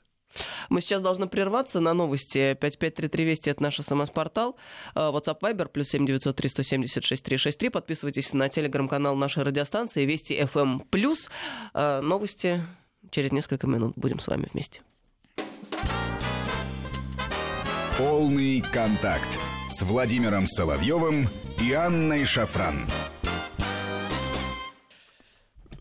Мы 0.69 0.81
сейчас 0.81 1.01
должны 1.01 1.27
прерваться 1.27 1.79
на 1.79 1.93
новости. 1.93 2.57
5533 2.59 3.25
Вести– 3.25 3.49
это 3.51 3.63
наш 3.63 3.77
смс-портал. 3.77 4.55
А, 4.95 5.11
WhatsApp 5.11 5.39
Viber 5.41 5.67
плюс 5.67 5.89
7903 5.89 6.49
176 6.49 7.23
363. 7.23 7.69
Подписывайтесь 7.69 8.33
на 8.33 8.49
телеграм-канал 8.49 9.15
нашей 9.15 9.43
радиостанции 9.43 10.05
Вести 10.05 10.33
FM+. 10.33 10.83
Эм. 10.91 11.15
А, 11.73 12.01
новости 12.01 12.61
через 13.11 13.31
несколько 13.31 13.67
минут. 13.67 13.93
Будем 13.95 14.19
с 14.19 14.27
вами 14.27 14.47
вместе. 14.51 14.81
Полный 17.97 18.61
контакт 18.61 19.39
с 19.69 19.81
Владимиром 19.81 20.47
Соловьевым 20.47 21.27
и 21.59 21.73
Анной 21.73 22.25
Шафран. 22.25 22.85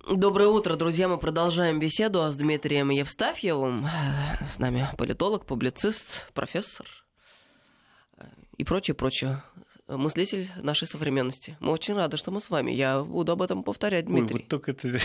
Доброе 0.09 0.47
утро, 0.47 0.77
друзья. 0.77 1.09
Мы 1.09 1.19
продолжаем 1.19 1.81
беседу 1.81 2.21
с 2.31 2.37
Дмитрием 2.37 2.91
Евстафьевым. 2.91 3.89
С 4.41 4.61
нами 4.61 4.87
политолог, 4.97 5.47
публицист, 5.47 6.33
профессор 6.33 6.87
и 8.57 8.63
прочее, 8.63 8.95
прочее 8.95 9.43
мыслитель 9.89 10.51
нашей 10.63 10.89
современности. 10.89 11.57
Мы 11.61 11.73
очень 11.73 11.95
рады, 11.95 12.17
что 12.17 12.31
мы 12.31 12.41
с 12.41 12.51
вами. 12.51 12.73
Я 12.73 13.03
буду 13.03 13.33
об 13.33 13.43
этом 13.43 13.63
повторять, 13.63 14.07
Дмитрий. 14.07 14.37
Ой, 14.37 14.41
вот 14.41 14.49
только 14.49 14.73
это... 14.73 14.89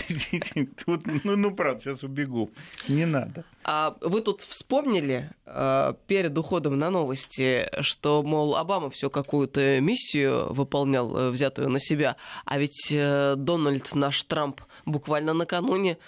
ну, 1.24 1.36
ну, 1.36 1.54
правда, 1.54 1.82
сейчас 1.82 2.02
убегу. 2.02 2.50
Не 2.88 3.06
надо. 3.06 3.44
А 3.64 3.96
вы 4.00 4.20
тут 4.22 4.40
вспомнили 4.40 5.30
э, 5.46 5.94
перед 6.06 6.36
уходом 6.36 6.78
на 6.78 6.90
новости, 6.90 7.68
что, 7.80 8.22
мол, 8.22 8.56
Обама 8.56 8.90
все 8.90 9.08
какую-то 9.08 9.80
миссию 9.80 10.52
выполнял, 10.52 11.16
э, 11.16 11.30
взятую 11.30 11.68
на 11.68 11.78
себя, 11.78 12.16
а 12.44 12.58
ведь 12.58 12.88
э, 12.90 13.34
Дональд, 13.36 13.94
наш 13.94 14.22
Трамп, 14.24 14.60
буквально 14.84 15.32
накануне 15.32 15.98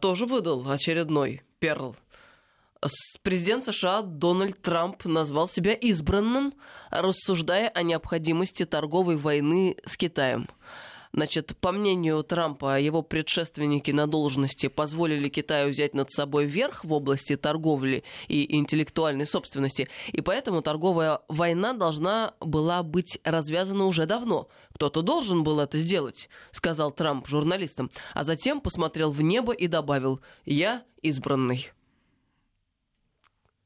тоже 0.00 0.26
выдал 0.26 0.68
очередной 0.68 1.42
перл 1.58 1.96
Президент 3.22 3.64
США 3.64 4.02
Дональд 4.02 4.60
Трамп 4.62 5.04
назвал 5.04 5.48
себя 5.48 5.72
избранным, 5.72 6.54
рассуждая 6.90 7.68
о 7.68 7.82
необходимости 7.82 8.64
торговой 8.64 9.16
войны 9.16 9.76
с 9.84 9.96
Китаем. 9.96 10.48
Значит, 11.16 11.56
по 11.60 11.72
мнению 11.72 12.22
Трампа, 12.22 12.78
его 12.78 13.00
предшественники 13.00 13.90
на 13.90 14.06
должности 14.06 14.68
позволили 14.68 15.30
Китаю 15.30 15.70
взять 15.70 15.94
над 15.94 16.10
собой 16.10 16.44
верх 16.44 16.84
в 16.84 16.92
области 16.92 17.36
торговли 17.36 18.04
и 18.28 18.54
интеллектуальной 18.54 19.24
собственности, 19.24 19.88
и 20.12 20.20
поэтому 20.20 20.60
торговая 20.60 21.20
война 21.28 21.72
должна 21.72 22.34
была 22.40 22.82
быть 22.82 23.18
развязана 23.24 23.86
уже 23.86 24.04
давно. 24.04 24.48
Кто-то 24.74 25.00
должен 25.00 25.42
был 25.42 25.58
это 25.58 25.78
сделать, 25.78 26.28
сказал 26.50 26.90
Трамп 26.90 27.26
журналистам, 27.26 27.90
а 28.12 28.22
затем 28.22 28.60
посмотрел 28.60 29.10
в 29.10 29.22
небо 29.22 29.54
и 29.54 29.68
добавил 29.68 30.20
«Я 30.44 30.82
избранный». 31.00 31.70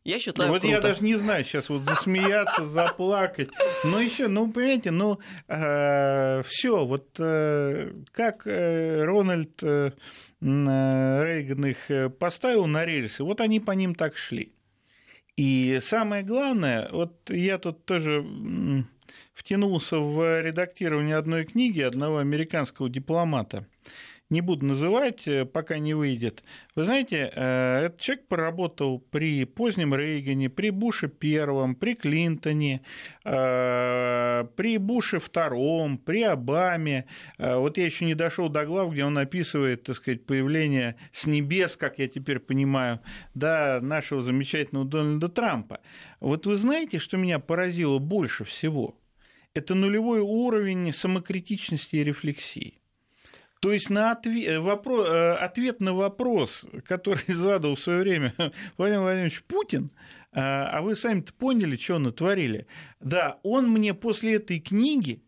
Я 0.02 0.18
считаю, 0.18 0.48
Вот 0.50 0.62
круто. 0.62 0.74
я 0.74 0.80
даже 0.80 1.04
не 1.04 1.14
знаю 1.16 1.44
сейчас 1.44 1.68
вот 1.68 1.84
засмеяться, 1.84 2.64
заплакать. 2.64 3.50
Но 3.84 4.00
еще, 4.00 4.28
ну, 4.28 4.50
понимаете, 4.50 4.90
ну, 4.90 5.18
э, 5.46 6.42
все, 6.44 6.86
вот 6.86 7.16
э, 7.18 7.92
как 8.10 8.46
э, 8.46 9.04
Рональд 9.04 9.62
э, 9.62 9.92
Рейган 10.40 11.66
их 11.66 11.90
э, 11.90 12.08
поставил 12.08 12.66
на 12.66 12.86
рельсы, 12.86 13.22
вот 13.22 13.42
они 13.42 13.60
по 13.60 13.72
ним 13.72 13.94
так 13.94 14.16
шли. 14.16 14.54
И 15.36 15.78
самое 15.82 16.22
главное, 16.22 16.88
вот 16.90 17.28
я 17.28 17.58
тут 17.58 17.84
тоже 17.84 18.24
втянулся 19.34 19.98
в 19.98 20.42
редактирование 20.42 21.16
одной 21.16 21.44
книги 21.44 21.80
одного 21.80 22.18
американского 22.18 22.88
дипломата– 22.88 23.66
не 24.30 24.40
буду 24.40 24.64
называть, 24.64 25.26
э, 25.26 25.44
пока 25.44 25.78
не 25.78 25.92
выйдет. 25.92 26.44
Вы 26.76 26.84
знаете, 26.84 27.30
э, 27.34 27.86
этот 27.86 28.00
человек 28.00 28.26
поработал 28.28 29.00
при 29.00 29.44
позднем 29.44 29.94
Рейгане, 29.94 30.48
при 30.48 30.70
Буше 30.70 31.08
первом, 31.08 31.74
при 31.74 31.94
Клинтоне, 31.94 32.82
э, 33.24 34.44
при 34.56 34.78
Буше 34.78 35.18
втором, 35.18 35.98
при 35.98 36.22
Обаме. 36.22 37.06
Вот 37.38 37.78
я 37.78 37.84
еще 37.84 38.04
не 38.04 38.14
дошел 38.14 38.48
до 38.48 38.64
глав, 38.64 38.92
где 38.92 39.04
он 39.04 39.18
описывает, 39.18 39.82
так 39.82 39.96
сказать, 39.96 40.24
появление 40.24 40.96
с 41.12 41.26
небес, 41.26 41.76
как 41.76 41.98
я 41.98 42.08
теперь 42.08 42.38
понимаю, 42.38 43.00
да, 43.34 43.80
нашего 43.82 44.22
замечательного 44.22 44.86
Дональда 44.86 45.28
Трампа. 45.28 45.80
Вот 46.20 46.46
вы 46.46 46.56
знаете, 46.56 46.98
что 46.98 47.16
меня 47.16 47.38
поразило 47.38 47.98
больше 47.98 48.44
всего? 48.44 48.96
Это 49.54 49.74
нулевой 49.74 50.20
уровень 50.20 50.92
самокритичности 50.92 51.96
и 51.96 52.04
рефлексии. 52.04 52.79
То 53.60 53.72
есть 53.72 53.90
на 53.90 54.12
ответ, 54.12 54.48
э, 54.48 54.58
вопрос, 54.58 55.06
э, 55.06 55.32
ответ 55.34 55.80
на 55.80 55.92
вопрос, 55.92 56.64
который 56.86 57.22
задал 57.28 57.74
в 57.74 57.80
свое 57.80 58.00
время 58.00 58.34
Владимир 58.78 59.02
Владимирович 59.02 59.42
Путин, 59.44 59.90
э, 60.32 60.40
а 60.40 60.80
вы 60.80 60.96
сами-то 60.96 61.34
поняли, 61.34 61.76
что 61.76 61.98
натворили. 61.98 62.66
Да, 63.00 63.38
он 63.42 63.70
мне 63.70 63.92
после 63.92 64.36
этой 64.36 64.60
книги 64.60 65.22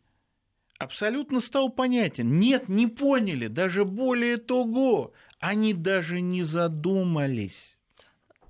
абсолютно 0.79 1.41
стал 1.43 1.69
понятен. 1.69 2.39
Нет, 2.39 2.69
не 2.69 2.87
поняли, 2.87 3.49
даже 3.49 3.85
более 3.85 4.39
того, 4.39 5.13
они 5.39 5.75
даже 5.75 6.23
не 6.23 6.43
задумались. 6.43 7.77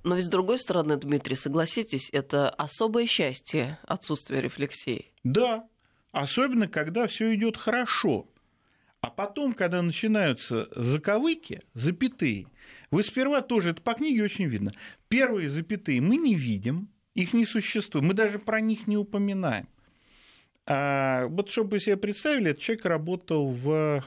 Но 0.05 0.15
ведь 0.15 0.27
с 0.27 0.31
другой 0.31 0.59
стороны, 0.59 0.97
Дмитрий, 0.97 1.37
согласитесь, 1.37 2.09
это 2.13 2.51
особое 2.51 3.07
счастье 3.07 3.79
отсутствия 3.85 4.41
рефлексии. 4.41 5.13
Да, 5.25 5.69
особенно 6.13 6.69
когда 6.69 7.07
все 7.09 7.35
идет 7.35 7.57
хорошо. 7.57 8.29
А 9.03 9.11
потом, 9.11 9.53
когда 9.53 9.83
начинаются 9.83 10.69
заковыки, 10.77 11.61
запятые, 11.75 12.47
вы 12.93 13.03
сперва 13.03 13.43
тоже, 13.43 13.71
это 13.71 13.83
по 13.83 13.95
книге 13.95 14.23
очень 14.23 14.47
видно, 14.47 14.71
первые 15.09 15.49
запятые 15.49 16.01
мы 16.01 16.17
не 16.17 16.37
видим, 16.37 16.89
их 17.15 17.33
не 17.35 17.45
существует, 17.45 18.07
мы 18.07 18.15
даже 18.15 18.39
про 18.39 18.61
них 18.61 18.87
не 18.87 18.97
упоминаем. 18.97 19.69
А 20.67 21.27
вот 21.27 21.51
чтобы 21.51 21.71
вы 21.71 21.81
себе 21.81 21.97
представили, 21.97 22.51
этот 22.51 22.63
человек 22.63 22.85
работал 22.85 23.51
в 23.51 24.05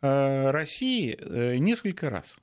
э, 0.00 0.50
России 0.50 1.16
э, 1.18 1.56
несколько 1.56 2.08
раз. 2.08 2.38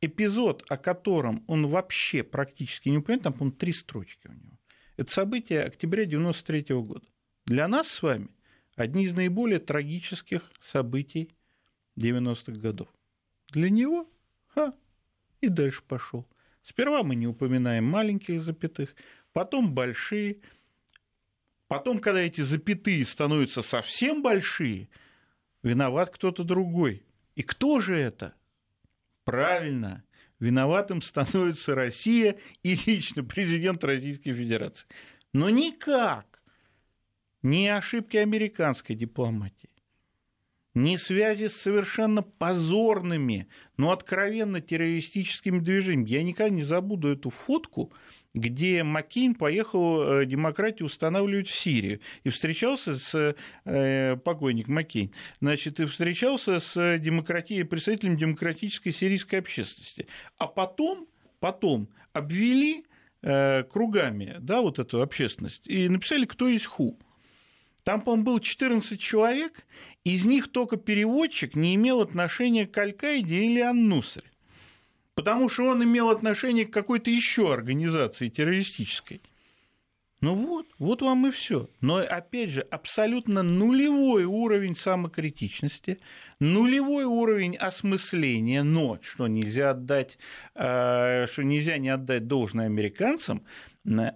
Эпизод, 0.00 0.64
о 0.68 0.76
котором 0.76 1.42
он 1.48 1.66
вообще 1.66 2.22
практически 2.22 2.88
не 2.88 2.98
упоминает, 2.98 3.24
там, 3.24 3.32
по-моему, 3.32 3.56
три 3.56 3.72
строчки 3.72 4.28
у 4.28 4.32
него. 4.32 4.56
Это 4.96 5.10
событие 5.10 5.64
октября 5.64 6.04
1993 6.04 6.76
года. 6.76 7.06
Для 7.46 7.66
нас 7.66 7.88
с 7.88 8.00
вами 8.00 8.28
одни 8.80 9.04
из 9.04 9.14
наиболее 9.14 9.58
трагических 9.58 10.50
событий 10.62 11.30
90-х 11.98 12.58
годов. 12.58 12.88
Для 13.50 13.68
него 13.68 14.08
ха, 14.54 14.72
и 15.42 15.48
дальше 15.48 15.82
пошел. 15.86 16.26
Сперва 16.62 17.02
мы 17.02 17.14
не 17.14 17.26
упоминаем 17.26 17.84
маленьких 17.84 18.40
запятых, 18.40 18.94
потом 19.32 19.74
большие. 19.74 20.38
Потом, 21.68 22.00
когда 22.00 22.20
эти 22.20 22.40
запятые 22.40 23.04
становятся 23.04 23.60
совсем 23.60 24.22
большие, 24.22 24.88
виноват 25.62 26.10
кто-то 26.10 26.42
другой. 26.42 27.04
И 27.36 27.42
кто 27.42 27.80
же 27.80 27.96
это? 27.96 28.34
Правильно, 29.24 30.04
виноватым 30.38 31.02
становится 31.02 31.74
Россия 31.74 32.38
и 32.62 32.76
лично 32.86 33.24
президент 33.24 33.84
Российской 33.84 34.32
Федерации. 34.32 34.88
Но 35.34 35.50
никак 35.50 36.29
не 37.42 37.68
ошибки 37.68 38.16
американской 38.16 38.96
дипломатии, 38.96 39.70
ни 40.74 40.96
связи 40.96 41.48
с 41.48 41.56
совершенно 41.56 42.22
позорными, 42.22 43.48
но 43.76 43.90
откровенно 43.90 44.60
террористическими 44.60 45.58
движениями. 45.58 46.08
Я 46.08 46.22
никогда 46.22 46.54
не 46.54 46.62
забуду 46.62 47.08
эту 47.08 47.30
фотку, 47.30 47.92
где 48.34 48.84
Маккейн 48.84 49.34
поехал 49.34 50.20
э, 50.20 50.26
демократию 50.26 50.86
устанавливать 50.86 51.48
в 51.48 51.54
Сирию 51.54 52.00
и 52.22 52.28
встречался 52.28 52.96
с 52.96 53.34
э, 53.64 54.16
покойник 54.16 54.68
Маккейн, 54.68 55.10
значит, 55.40 55.80
и 55.80 55.84
встречался 55.86 56.60
с 56.60 56.98
демократией, 56.98 57.64
представителем 57.64 58.16
демократической 58.16 58.90
сирийской 58.92 59.36
общественности. 59.36 60.06
А 60.38 60.46
потом, 60.46 61.08
потом 61.40 61.88
обвели 62.12 62.84
э, 63.22 63.64
кругами, 63.64 64.36
да, 64.38 64.60
вот 64.60 64.78
эту 64.78 65.02
общественность 65.02 65.66
и 65.66 65.88
написали, 65.88 66.24
кто 66.24 66.46
есть 66.46 66.66
ху. 66.66 66.98
Там, 67.84 68.02
по-моему, 68.02 68.24
было 68.24 68.40
14 68.40 69.00
человек, 69.00 69.66
из 70.04 70.24
них 70.24 70.48
только 70.48 70.76
переводчик 70.76 71.54
не 71.54 71.74
имел 71.74 72.00
отношения 72.00 72.66
к 72.66 72.76
Аль-Каиде 72.76 73.44
или 73.44 73.60
Ан-Нусре, 73.60 74.30
потому 75.14 75.48
что 75.48 75.64
он 75.64 75.82
имел 75.82 76.10
отношение 76.10 76.66
к 76.66 76.72
какой-то 76.72 77.10
еще 77.10 77.52
организации 77.52 78.28
террористической. 78.28 79.22
Ну 80.20 80.34
вот, 80.34 80.66
вот 80.78 81.00
вам 81.00 81.28
и 81.28 81.30
все. 81.30 81.70
Но 81.80 81.96
опять 81.96 82.50
же, 82.50 82.60
абсолютно 82.60 83.42
нулевой 83.42 84.24
уровень 84.24 84.76
самокритичности, 84.76 85.98
нулевой 86.40 87.04
уровень 87.04 87.56
осмысления, 87.56 88.62
но 88.62 88.98
что 89.00 89.28
нельзя 89.28 89.70
отдать, 89.70 90.18
э, 90.54 91.26
что 91.26 91.42
нельзя 91.42 91.78
не 91.78 91.88
отдать 91.88 92.26
должное 92.26 92.66
американцам, 92.66 93.42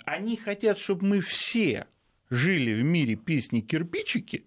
они 0.05 0.37
хотят, 0.37 0.79
чтобы 0.79 1.07
мы 1.07 1.21
все 1.21 1.87
жили 2.35 2.81
в 2.81 2.85
мире 2.85 3.15
песни 3.17 3.61
кирпичики, 3.61 4.47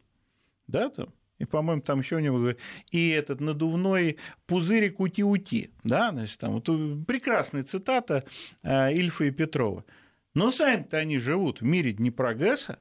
да, 0.67 0.89
там, 0.89 1.13
и, 1.39 1.45
по-моему, 1.45 1.81
там 1.81 1.99
еще 1.99 2.15
у 2.15 2.19
него 2.19 2.53
и 2.91 3.09
этот 3.09 3.41
надувной 3.41 4.17
пузырик 4.47 4.99
ути-ути, 4.99 5.71
да, 5.83 6.11
значит, 6.11 6.39
там 6.39 6.53
вот 6.53 6.65
прекрасная 7.05 7.63
цитата 7.63 8.23
э, 8.63 8.93
Ильфа 8.93 9.25
и 9.25 9.31
Петрова. 9.31 9.85
Но 10.33 10.51
сами-то 10.51 10.97
они 10.97 11.19
живут 11.19 11.61
в 11.61 11.63
мире 11.63 11.93
Днепрогресса, 11.93 12.79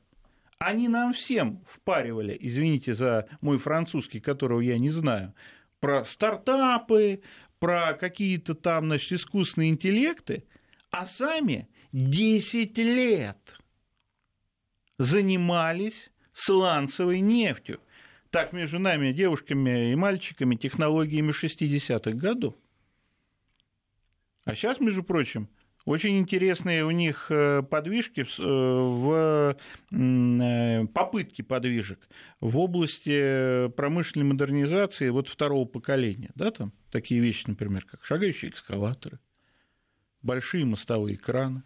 они 0.59 0.89
нам 0.89 1.13
всем 1.13 1.63
впаривали, 1.69 2.37
извините 2.39 2.95
за 2.95 3.29
мой 3.41 3.59
французский, 3.59 4.21
которого 4.21 4.61
я 4.61 4.79
не 4.79 4.91
знаю, 4.91 5.35
про 5.81 6.05
стартапы, 6.05 7.21
про 7.59 7.95
какие-то 7.95 8.55
там, 8.55 8.85
значит, 8.85 9.13
искусственные 9.13 9.71
интеллекты, 9.71 10.45
а 10.91 11.05
сами 11.05 11.69
10 11.93 12.79
лет 12.79 13.59
занимались 14.99 16.11
сланцевой 16.33 17.21
нефтью. 17.21 17.81
Так 18.31 18.53
между 18.53 18.79
нами, 18.79 19.13
девушками 19.13 19.93
и 19.93 19.95
мальчиками, 19.95 20.57
технологиями 20.57 21.33
60-х 21.33 22.11
годов. 22.13 22.55
А 24.45 24.55
сейчас, 24.55 24.81
между 24.81 25.03
прочим, 25.03 25.49
очень 25.87 26.19
интересные 26.19 26.85
у 26.85 26.91
них 26.91 27.29
э, 27.31 27.63
подвижки 27.63 28.27
в 28.39 29.57
э, 29.93 29.97
э, 29.97 30.87
попытки 30.89 31.43
подвижек 31.43 32.09
в 32.41 32.59
области 32.59 33.69
промышленной 33.69 34.27
модернизации 34.27 35.09
вот 35.11 35.29
второго 35.29 35.65
поколения. 35.65 36.31
Да, 36.35 36.51
там 36.51 36.73
такие 36.91 37.21
вещи, 37.21 37.45
например, 37.47 37.85
как 37.85 38.05
шагающие 38.05 38.51
экскаваторы, 38.51 39.21
большие 40.23 40.65
мостовые 40.65 41.17
краны. 41.17 41.63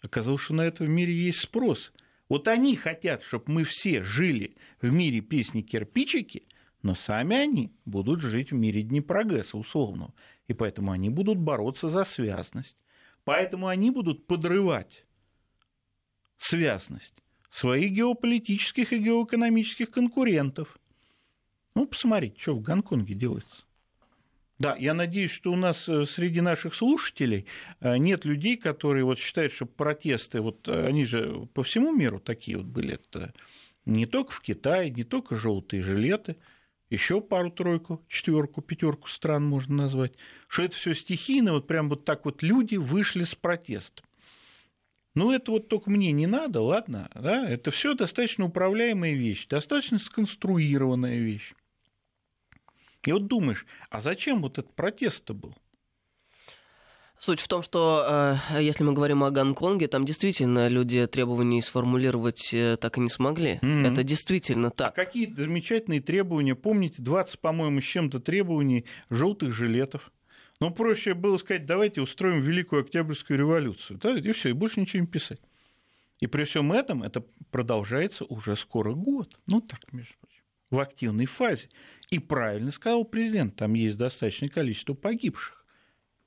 Оказалось, 0.00 0.40
что 0.40 0.54
на 0.54 0.62
это 0.62 0.84
в 0.84 0.88
мире 0.88 1.14
есть 1.14 1.40
спрос. 1.40 1.92
Вот 2.32 2.48
они 2.48 2.76
хотят, 2.76 3.22
чтобы 3.22 3.44
мы 3.48 3.62
все 3.62 4.02
жили 4.02 4.56
в 4.80 4.90
мире 4.90 5.20
песни 5.20 5.60
кирпичики, 5.60 6.48
но 6.80 6.94
сами 6.94 7.36
они 7.36 7.74
будут 7.84 8.22
жить 8.22 8.52
в 8.52 8.54
мире 8.54 8.80
Днепрогресса 8.82 9.58
условного. 9.58 10.14
И 10.48 10.54
поэтому 10.54 10.92
они 10.92 11.10
будут 11.10 11.36
бороться 11.36 11.90
за 11.90 12.04
связность. 12.04 12.78
Поэтому 13.24 13.66
они 13.66 13.90
будут 13.90 14.26
подрывать 14.26 15.04
связность 16.38 17.12
своих 17.50 17.92
геополитических 17.92 18.94
и 18.94 18.98
геоэкономических 18.98 19.90
конкурентов. 19.90 20.78
Ну, 21.74 21.86
посмотрите, 21.86 22.40
что 22.40 22.54
в 22.54 22.62
Гонконге 22.62 23.12
делается. 23.14 23.64
Да, 24.62 24.76
я 24.78 24.94
надеюсь, 24.94 25.32
что 25.32 25.50
у 25.50 25.56
нас 25.56 25.88
э, 25.88 26.06
среди 26.06 26.40
наших 26.40 26.76
слушателей 26.76 27.46
э, 27.80 27.96
нет 27.96 28.24
людей, 28.24 28.56
которые 28.56 29.04
вот 29.04 29.18
считают, 29.18 29.52
что 29.52 29.66
протесты, 29.66 30.40
вот 30.40 30.68
э, 30.68 30.86
они 30.86 31.04
же 31.04 31.48
по 31.52 31.64
всему 31.64 31.92
миру 31.92 32.20
такие 32.20 32.58
вот 32.58 32.66
были, 32.66 32.94
это 32.94 33.34
не 33.86 34.06
только 34.06 34.30
в 34.30 34.40
Китае, 34.40 34.90
не 34.90 35.02
только 35.02 35.34
желтые 35.34 35.82
жилеты, 35.82 36.36
еще 36.90 37.20
пару-тройку, 37.20 38.04
четверку, 38.06 38.62
пятерку 38.62 39.08
стран 39.08 39.44
можно 39.44 39.74
назвать, 39.74 40.12
что 40.46 40.62
это 40.62 40.76
все 40.76 40.94
стихийно, 40.94 41.54
вот 41.54 41.66
прям 41.66 41.88
вот 41.88 42.04
так 42.04 42.24
вот 42.24 42.44
люди 42.44 42.76
вышли 42.76 43.24
с 43.24 43.34
протестом. 43.34 44.06
Ну, 45.16 45.32
это 45.32 45.50
вот 45.50 45.66
только 45.66 45.90
мне 45.90 46.12
не 46.12 46.28
надо, 46.28 46.60
ладно, 46.60 47.10
да, 47.16 47.50
это 47.50 47.72
все 47.72 47.94
достаточно 47.94 48.44
управляемая 48.44 49.14
вещь, 49.14 49.48
достаточно 49.48 49.98
сконструированная 49.98 51.18
вещь. 51.18 51.52
И 53.06 53.12
вот 53.12 53.26
думаешь, 53.26 53.66
а 53.90 54.00
зачем 54.00 54.42
вот 54.42 54.58
этот 54.58 54.74
протест-то 54.74 55.34
был? 55.34 55.54
Суть 57.18 57.40
в 57.40 57.46
том, 57.46 57.62
что 57.62 58.38
э, 58.50 58.62
если 58.62 58.82
мы 58.82 58.94
говорим 58.94 59.22
о 59.22 59.30
Гонконге, 59.30 59.86
там 59.86 60.04
действительно 60.04 60.66
люди 60.66 61.06
требований 61.06 61.62
сформулировать 61.62 62.52
э, 62.52 62.76
так 62.80 62.98
и 62.98 63.00
не 63.00 63.08
смогли. 63.08 63.60
Mm-hmm. 63.62 63.92
Это 63.92 64.02
действительно 64.02 64.70
так. 64.70 64.88
А 64.98 65.04
какие 65.04 65.32
замечательные 65.32 66.00
требования? 66.00 66.56
Помните, 66.56 67.00
20, 67.00 67.38
по-моему, 67.38 67.80
с 67.80 67.84
чем-то 67.84 68.18
требований 68.18 68.86
желтых 69.08 69.52
жилетов. 69.52 70.10
Ну, 70.58 70.72
проще 70.72 71.14
было 71.14 71.38
сказать, 71.38 71.64
давайте 71.64 72.00
устроим 72.00 72.40
Великую 72.40 72.82
Октябрьскую 72.82 73.38
революцию. 73.38 74.00
Да, 74.02 74.16
и 74.16 74.32
все, 74.32 74.48
и 74.48 74.52
больше 74.52 74.80
ничего 74.80 75.02
не 75.02 75.06
писать. 75.06 75.40
И 76.18 76.26
при 76.26 76.42
всем 76.42 76.72
этом 76.72 77.04
это 77.04 77.24
продолжается 77.52 78.24
уже 78.24 78.56
скоро 78.56 78.94
год. 78.94 79.38
Ну, 79.46 79.60
так, 79.60 79.92
между 79.92 80.14
прочим 80.20 80.42
в 80.72 80.80
активной 80.80 81.26
фазе. 81.26 81.68
И 82.12 82.18
правильно 82.18 82.70
сказал 82.72 83.06
президент, 83.06 83.56
там 83.56 83.72
есть 83.72 83.96
достаточное 83.96 84.50
количество 84.50 84.92
погибших. 84.92 85.64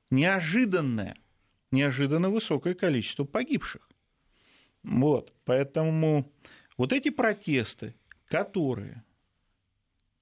Неожиданное, 0.09 1.15
неожиданно 1.69 2.31
высокое 2.31 2.73
количество 2.73 3.23
погибших. 3.23 3.87
Вот, 4.81 5.31
поэтому 5.45 6.33
вот 6.75 6.91
эти 6.91 7.09
протесты, 7.09 7.93
которые, 8.25 9.03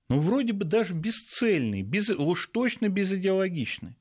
ну, 0.10 0.19
вроде 0.19 0.52
бы 0.52 0.65
даже 0.65 0.93
бесцельные, 0.93 1.82
без, 1.82 2.10
уж 2.10 2.47
точно 2.47 2.89
безидеологичные, 2.89 3.95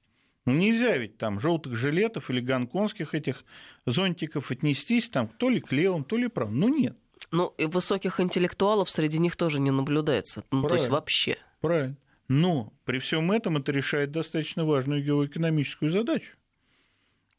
ну, 0.44 0.54
нельзя 0.54 0.96
ведь 0.96 1.16
там 1.16 1.38
желтых 1.38 1.76
жилетов 1.76 2.28
или 2.28 2.40
гонконгских 2.40 3.14
этих 3.14 3.44
зонтиков 3.86 4.50
отнестись 4.50 5.08
там 5.10 5.28
то 5.28 5.48
ли 5.48 5.60
к 5.60 5.70
левым, 5.70 6.02
то 6.02 6.16
ли 6.16 6.26
правым. 6.26 6.58
Ну, 6.58 6.76
нет. 6.76 6.98
Ну, 7.30 7.54
и 7.56 7.66
высоких 7.66 8.18
интеллектуалов 8.18 8.90
среди 8.90 9.18
них 9.18 9.36
тоже 9.36 9.60
не 9.60 9.70
наблюдается. 9.70 10.42
Ну, 10.50 10.66
то 10.66 10.74
есть 10.74 10.88
вообще. 10.88 11.38
Правильно. 11.62 11.96
Но 12.28 12.72
при 12.84 12.98
всем 12.98 13.32
этом 13.32 13.56
это 13.56 13.72
решает 13.72 14.10
достаточно 14.10 14.66
важную 14.66 15.02
геоэкономическую 15.02 15.90
задачу. 15.90 16.36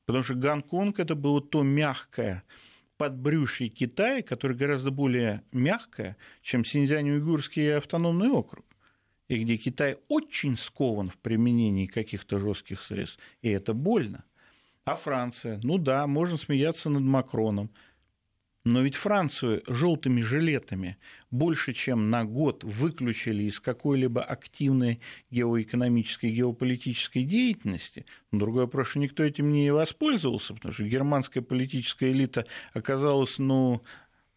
Потому 0.06 0.24
что 0.24 0.34
Гонконг 0.34 1.00
это 1.00 1.14
было 1.14 1.42
то 1.42 1.62
мягкое 1.62 2.44
подбрюшье 2.98 3.70
Китая, 3.70 4.24
которое 4.24 4.56
гораздо 4.56 4.90
более 4.90 5.44
мягкое, 5.52 6.18
чем 6.42 6.64
Синьцзянь-Уйгурский 6.64 7.78
автономный 7.78 8.30
округ 8.30 8.66
и 9.28 9.44
где 9.44 9.58
Китай 9.58 9.98
очень 10.10 10.58
скован 10.58 11.10
в 11.10 11.18
применении 11.18 11.86
каких-то 11.86 12.40
жестких 12.40 12.82
средств, 12.82 13.20
и 13.42 13.50
это 13.50 13.74
больно. 13.74 14.24
А 14.86 14.96
Франция, 14.96 15.60
ну 15.64 15.78
да, 15.78 16.06
можно 16.08 16.38
смеяться 16.38 16.90
над 16.90 17.04
Макроном, 17.04 17.72
но 18.66 18.82
ведь 18.82 18.96
Францию 18.96 19.62
желтыми 19.68 20.22
жилетами 20.22 20.98
больше, 21.32 21.74
чем 21.74 22.10
на 22.10 22.24
год 22.24 22.64
выключили 22.64 23.44
из 23.44 23.60
какой-либо 23.60 24.24
активной 24.24 25.02
геоэкономической, 25.32 26.32
геополитической 26.32 27.24
деятельности. 27.24 28.06
Но 28.32 28.40
другое 28.40 28.68
что 28.86 29.00
никто 29.00 29.24
этим 29.24 29.52
не 29.52 29.72
воспользовался, 29.74 30.54
потому 30.54 30.74
что 30.74 30.84
германская 30.84 31.44
политическая 31.44 32.12
элита 32.12 32.46
оказалась, 32.74 33.38
ну, 33.38 33.84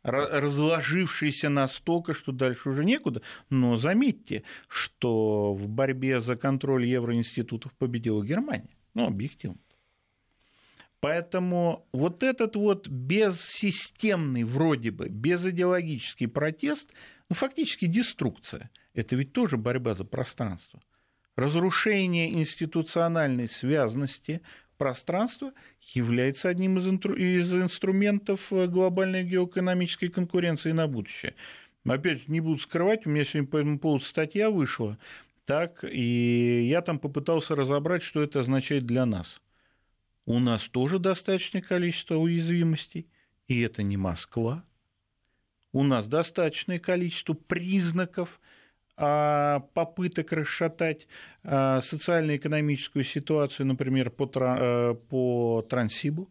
разложившейся 0.02 1.48
настолько, 1.48 2.14
что 2.14 2.32
дальше 2.32 2.70
уже 2.70 2.84
некуда. 2.84 3.22
Но 3.50 3.76
заметьте, 3.76 4.42
что 4.68 5.54
в 5.54 5.68
борьбе 5.68 6.20
за 6.20 6.36
контроль 6.36 6.86
евроинститутов 6.86 7.72
победила 7.74 8.24
Германия. 8.24 8.68
Ну, 8.94 9.06
объективно. 9.06 9.58
Поэтому 11.06 11.86
вот 11.92 12.24
этот 12.24 12.56
вот 12.56 12.88
бессистемный, 12.88 14.42
вроде 14.42 14.90
бы, 14.90 15.08
безидеологический 15.08 16.26
протест, 16.26 16.90
ну, 17.28 17.36
фактически 17.36 17.84
деструкция, 17.84 18.70
это 18.92 19.14
ведь 19.14 19.32
тоже 19.32 19.56
борьба 19.56 19.94
за 19.94 20.04
пространство. 20.04 20.82
Разрушение 21.36 22.32
институциональной 22.32 23.48
связности 23.48 24.40
пространства 24.78 25.52
является 25.80 26.48
одним 26.48 26.76
из, 26.76 26.88
инструментов 27.52 28.48
глобальной 28.50 29.22
геоэкономической 29.22 30.08
конкуренции 30.08 30.72
на 30.72 30.88
будущее. 30.88 31.36
Опять 31.84 32.26
не 32.26 32.40
буду 32.40 32.58
скрывать, 32.58 33.06
у 33.06 33.10
меня 33.10 33.24
сегодня 33.24 33.48
по 33.48 33.58
этому 33.58 33.78
поводу 33.78 34.04
статья 34.04 34.50
вышла, 34.50 34.98
так, 35.44 35.84
и 35.88 36.66
я 36.68 36.82
там 36.82 36.98
попытался 36.98 37.54
разобрать, 37.54 38.02
что 38.02 38.24
это 38.24 38.40
означает 38.40 38.86
для 38.86 39.06
нас. 39.06 39.40
У 40.26 40.40
нас 40.40 40.68
тоже 40.68 40.98
достаточное 40.98 41.62
количество 41.62 42.16
уязвимостей, 42.16 43.06
и 43.46 43.60
это 43.60 43.84
не 43.84 43.96
Москва. 43.96 44.64
У 45.72 45.84
нас 45.84 46.08
достаточное 46.08 46.80
количество 46.80 47.34
признаков 47.34 48.40
а, 48.96 49.60
попыток 49.72 50.32
расшатать 50.32 51.06
а, 51.44 51.80
социально-экономическую 51.80 53.04
ситуацию, 53.04 53.66
например, 53.66 54.10
по, 54.10 54.28
э, 54.34 54.94
по 55.08 55.64
Транссибу. 55.68 56.28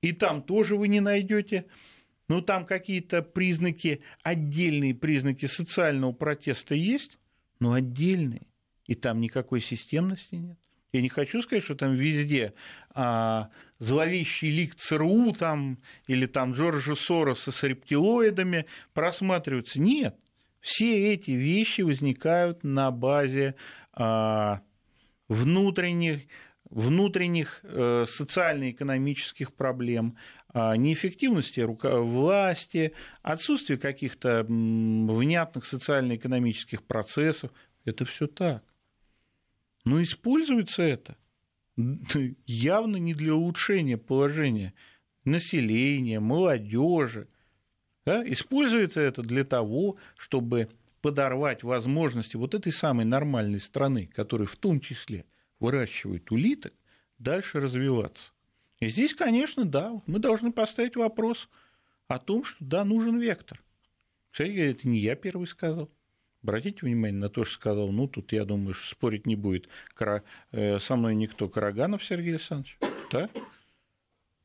И 0.00 0.12
там 0.12 0.42
тоже 0.42 0.76
вы 0.76 0.88
не 0.88 1.00
найдете 1.00 1.66
ну, 2.28 2.42
там 2.42 2.64
какие-то 2.66 3.22
признаки, 3.22 4.02
отдельные 4.22 4.94
признаки 4.94 5.46
социального 5.46 6.12
протеста 6.12 6.74
есть, 6.74 7.18
но 7.58 7.72
отдельные. 7.72 8.46
И 8.86 8.94
там 8.94 9.20
никакой 9.20 9.60
системности 9.60 10.36
нет. 10.36 10.58
Я 10.92 11.02
не 11.02 11.08
хочу 11.08 11.42
сказать, 11.42 11.64
что 11.64 11.74
там 11.74 11.94
везде 11.94 12.54
а, 12.90 13.50
зловещий 13.78 14.50
лик 14.50 14.74
ЦРУ 14.74 15.32
там, 15.32 15.78
или 16.06 16.26
там 16.26 16.52
Джорджа 16.52 16.94
Сороса 16.94 17.52
с 17.52 17.62
рептилоидами 17.62 18.66
просматриваются. 18.94 19.80
Нет. 19.80 20.16
Все 20.60 21.12
эти 21.12 21.32
вещи 21.32 21.82
возникают 21.82 22.64
на 22.64 22.90
базе 22.90 23.54
а, 23.92 24.62
внутренних, 25.28 26.22
внутренних 26.70 27.60
э, 27.62 28.04
социально-экономических 28.08 29.54
проблем, 29.54 30.16
а, 30.52 30.76
неэффективности 30.76 31.60
власти, 31.60 32.92
отсутствие 33.22 33.78
каких-то 33.78 34.44
внятных 34.48 35.64
социально-экономических 35.66 36.82
процессов. 36.82 37.50
Это 37.84 38.04
все 38.04 38.26
так. 38.26 38.64
Но 39.88 40.02
используется 40.02 40.82
это 40.82 41.16
явно 42.46 42.96
не 42.96 43.14
для 43.14 43.34
улучшения 43.34 43.96
положения 43.96 44.74
населения, 45.24 46.20
молодежи. 46.20 47.28
Да? 48.04 48.22
Используется 48.28 49.00
это 49.00 49.22
для 49.22 49.44
того, 49.44 49.96
чтобы 50.16 50.68
подорвать 51.00 51.62
возможности 51.62 52.36
вот 52.36 52.54
этой 52.54 52.72
самой 52.72 53.04
нормальной 53.04 53.60
страны, 53.60 54.06
которая 54.06 54.48
в 54.48 54.56
том 54.56 54.80
числе 54.80 55.24
выращивает 55.60 56.30
улиток, 56.32 56.74
дальше 57.18 57.60
развиваться. 57.60 58.32
И 58.80 58.88
здесь, 58.88 59.14
конечно, 59.14 59.64
да, 59.64 60.00
мы 60.06 60.18
должны 60.18 60.52
поставить 60.52 60.96
вопрос 60.96 61.48
о 62.08 62.18
том, 62.18 62.44
что 62.44 62.64
да, 62.64 62.84
нужен 62.84 63.18
вектор. 63.18 63.62
Кстати 64.30 64.50
говоря, 64.50 64.70
это 64.70 64.88
не 64.88 64.98
я 64.98 65.16
первый 65.16 65.46
сказал. 65.46 65.90
Обратите 66.42 66.86
внимание 66.86 67.18
на 67.20 67.28
то, 67.28 67.44
что 67.44 67.54
сказал, 67.54 67.90
ну, 67.90 68.06
тут, 68.06 68.32
я 68.32 68.44
думаю, 68.44 68.74
что 68.74 68.90
спорить 68.90 69.26
не 69.26 69.36
будет 69.36 69.68
э, 70.52 70.78
со 70.78 70.96
мной 70.96 71.14
никто, 71.14 71.48
Караганов 71.48 72.04
Сергей 72.04 72.32
Александрович. 72.32 72.78
Да? 73.10 73.28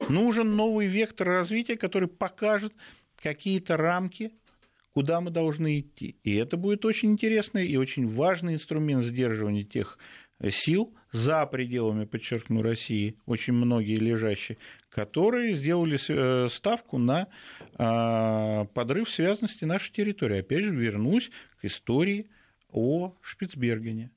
Нужен 0.10 0.56
новый 0.56 0.88
вектор 0.88 1.28
развития, 1.28 1.78
который 1.78 2.10
покажет 2.10 2.74
какие-то 3.22 3.78
рамки, 3.78 4.32
куда 4.94 5.22
мы 5.22 5.32
должны 5.32 5.80
идти. 5.80 6.18
И 6.24 6.36
это 6.36 6.58
будет 6.58 6.86
очень 6.86 7.12
интересный 7.12 7.68
и 7.68 7.78
очень 7.78 8.08
важный 8.08 8.56
инструмент 8.56 9.04
сдерживания 9.04 9.64
тех 9.64 9.98
сил 10.50 10.94
за 11.12 11.46
пределами, 11.46 12.06
подчеркну, 12.06 12.62
России, 12.62 13.18
очень 13.26 13.54
многие 13.54 13.96
лежащие, 13.96 14.58
которые 14.90 15.54
сделали 15.54 16.00
э, 16.10 16.50
ставку 16.50 16.98
на 16.98 17.28
а, 17.76 18.66
подрыв 18.66 19.10
связанности 19.10 19.66
нашей 19.66 19.94
территории. 19.94 20.40
Опять 20.40 20.64
же, 20.64 20.76
вернусь 20.76 21.32
к 21.62 21.66
истории 21.66 22.30
о 22.70 23.16
Шпицбергене. 23.22 24.12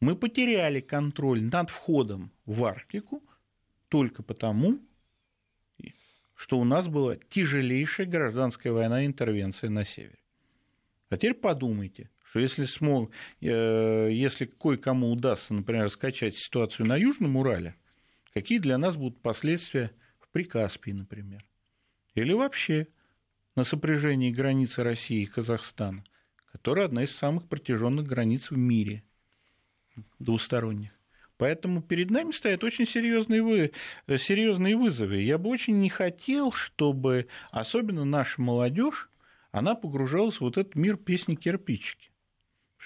Мы 0.00 0.16
потеряли 0.16 0.80
контроль 0.80 1.42
над 1.42 1.70
входом 1.70 2.30
в 2.44 2.64
Арктику 2.64 3.22
только 3.88 4.22
потому, 4.22 4.80
что 6.36 6.58
у 6.58 6.64
нас 6.64 6.88
была 6.88 7.16
тяжелейшая 7.16 8.06
гражданская 8.06 8.72
война 8.72 9.02
и 9.02 9.06
интервенция 9.06 9.70
на 9.70 9.84
севере. 9.84 10.18
А 11.08 11.16
теперь 11.16 11.34
подумайте, 11.34 12.10
что 12.34 12.40
если, 12.40 12.64
смог, 12.64 13.12
э, 13.42 14.08
если 14.10 14.46
кое-кому 14.46 15.12
удастся, 15.12 15.54
например, 15.54 15.88
скачать 15.88 16.36
ситуацию 16.36 16.84
на 16.84 16.96
Южном 16.96 17.36
Урале, 17.36 17.76
какие 18.32 18.58
для 18.58 18.76
нас 18.76 18.96
будут 18.96 19.22
последствия 19.22 19.92
в 20.18 20.28
Прикаспии, 20.30 20.90
например, 20.90 21.44
или 22.16 22.32
вообще 22.32 22.88
на 23.54 23.62
сопряжении 23.62 24.32
границы 24.32 24.82
России 24.82 25.22
и 25.22 25.26
Казахстана, 25.26 26.02
которая 26.50 26.86
одна 26.86 27.04
из 27.04 27.12
самых 27.12 27.46
протяженных 27.46 28.04
границ 28.04 28.50
в 28.50 28.56
мире 28.56 29.04
двусторонних. 30.18 30.90
Поэтому 31.36 31.82
перед 31.82 32.10
нами 32.10 32.32
стоят 32.32 32.64
очень 32.64 32.84
серьезные, 32.84 33.42
вы, 33.42 33.70
серьезные 34.18 34.76
вызовы. 34.76 35.22
Я 35.22 35.38
бы 35.38 35.50
очень 35.50 35.78
не 35.78 35.88
хотел, 35.88 36.50
чтобы 36.50 37.28
особенно 37.52 38.04
наша 38.04 38.42
молодежь, 38.42 39.08
она 39.52 39.76
погружалась 39.76 40.38
в 40.38 40.40
вот 40.40 40.58
этот 40.58 40.74
мир 40.74 40.96
песни 40.96 41.36
кирпичики. 41.36 42.10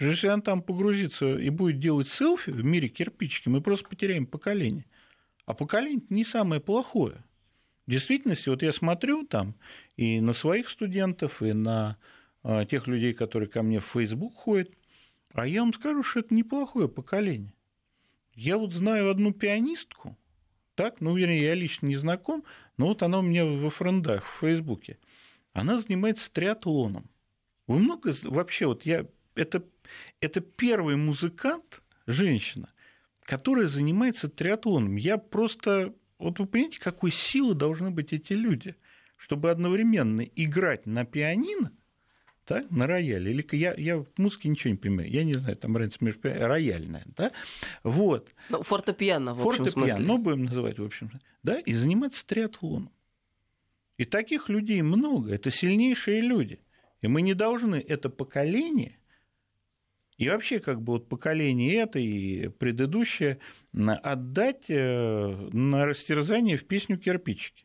Если 0.01 0.29
она 0.29 0.43
там 0.43 0.63
погрузится 0.63 1.39
и 1.39 1.51
будет 1.51 1.81
делать 1.81 2.09
селфи 2.09 2.51
в 2.51 2.65
мире 2.65 2.89
кирпичики, 2.89 3.49
мы 3.49 3.61
просто 3.61 3.89
потеряем 3.89 4.27
поколение. 4.27 4.85
А 5.45 5.55
поколение 5.55 6.05
не 6.09 6.25
самое 6.25 6.61
плохое. 6.61 7.25
В 7.87 7.91
действительности, 7.91 8.49
вот 8.49 8.63
я 8.63 8.73
смотрю 8.73 9.27
там 9.27 9.55
и 9.97 10.21
на 10.21 10.35
своих 10.35 10.69
студентов, 10.69 11.43
и 11.43 11.53
на 11.53 11.97
а, 12.43 12.65
тех 12.65 12.87
людей, 12.87 13.15
которые 13.15 13.49
ко 13.49 13.63
мне 13.63 13.81
в 13.81 13.87
Facebook 13.87 14.35
ходят, 14.35 14.71
а 15.33 15.47
я 15.47 15.63
вам 15.63 15.73
скажу, 15.73 16.03
что 16.03 16.21
это 16.21 16.35
неплохое 16.35 16.89
поколение. 16.89 17.53
Я 18.35 18.59
вот 18.59 18.73
знаю 18.73 19.11
одну 19.11 19.33
пианистку, 19.33 20.17
так, 20.79 21.01
ну, 21.01 21.17
вернее, 21.17 21.43
я 21.43 21.55
лично 21.55 21.87
не 21.87 21.97
знаком, 21.97 22.45
но 22.77 22.87
вот 22.87 23.03
она 23.03 23.19
у 23.19 23.23
меня 23.23 23.45
во 23.45 23.69
френдах 23.69 24.25
в 24.25 24.39
Фейсбуке. 24.39 24.97
Она 25.53 25.81
занимается 25.81 26.31
триатлоном. 26.31 27.11
Вы 27.67 27.81
много 27.81 28.15
вообще, 28.23 28.67
вот 28.67 28.87
я 28.87 29.05
это, 29.35 29.65
это 30.21 30.41
первый 30.41 30.97
музыкант, 30.97 31.83
женщина, 32.07 32.73
которая 33.23 33.69
занимается 33.69 34.29
триатлоном. 34.29 34.97
Я 34.97 35.19
просто... 35.19 35.95
Вот 36.19 36.39
вы 36.41 36.47
понимаете, 36.47 36.81
какой 36.81 37.13
силы 37.13 37.55
должны 37.55 37.91
быть 37.91 38.13
эти 38.13 38.33
люди, 38.33 38.75
чтобы 39.17 39.51
одновременно 39.51 40.23
играть 40.23 40.87
на 40.87 41.05
пианино, 41.05 41.71
да, 42.49 42.65
на 42.71 42.87
рояле, 42.87 43.31
или 43.31 43.47
я, 43.53 43.75
я 43.75 43.99
в 43.99 44.07
музыке 44.17 44.49
ничего 44.49 44.73
не 44.73 44.79
понимаю, 44.79 45.11
я 45.11 45.23
не 45.23 45.35
знаю, 45.35 45.57
там 45.57 45.77
разница 45.77 46.05
между 46.05 46.21
рояльная, 46.23 47.05
да, 47.17 47.33
вот. 47.83 48.31
Ну, 48.49 48.63
фортепиано, 48.63 49.35
в 49.35 49.47
общем 49.47 49.65
фортепиано, 49.65 49.89
смысле. 49.91 50.07
ну, 50.07 50.19
будем 50.19 50.45
называть, 50.45 50.79
в 50.79 50.85
общем, 50.85 51.11
да, 51.43 51.61
и 51.61 51.73
заниматься 51.73 52.27
триатлоном. 52.27 52.91
И 53.99 54.05
таких 54.05 54.49
людей 54.49 54.81
много, 54.83 55.35
это 55.35 55.51
сильнейшие 55.51 56.21
люди. 56.21 56.61
И 57.03 57.09
мы 57.09 57.21
не 57.21 57.35
должны 57.35 57.77
это 57.77 58.09
поколение 58.09 58.98
и 60.19 60.29
вообще, 60.29 60.59
как 60.59 60.83
бы 60.83 60.95
вот 60.95 61.09
поколение 61.09 61.77
это 61.77 62.01
и 62.01 62.49
предыдущее 62.49 63.39
отдать 63.73 64.65
э, 64.69 65.49
на 65.53 65.87
растерзание 65.87 66.57
в 66.57 66.65
песню 66.65 66.99
кирпичики. 66.99 67.65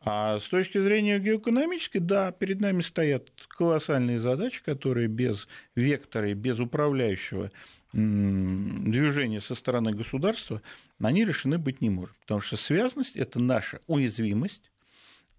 А 0.00 0.38
с 0.38 0.44
точки 0.48 0.78
зрения 0.78 1.18
геоэкономической, 1.18 2.00
да, 2.00 2.30
перед 2.30 2.60
нами 2.60 2.82
стоят 2.82 3.30
колоссальные 3.48 4.20
задачи, 4.20 4.62
которые 4.62 5.08
без 5.08 5.48
вектора 5.74 6.30
и 6.30 6.34
без 6.34 6.60
управляющего 6.60 7.50
движения 7.92 9.40
со 9.40 9.54
стороны 9.54 9.92
государства, 9.92 10.62
они 11.00 11.24
решены 11.24 11.58
быть 11.58 11.80
не 11.80 11.90
может. 11.90 12.14
Потому 12.20 12.40
что 12.40 12.56
связанность– 12.56 13.16
это 13.16 13.42
наша 13.42 13.80
уязвимость, 13.86 14.70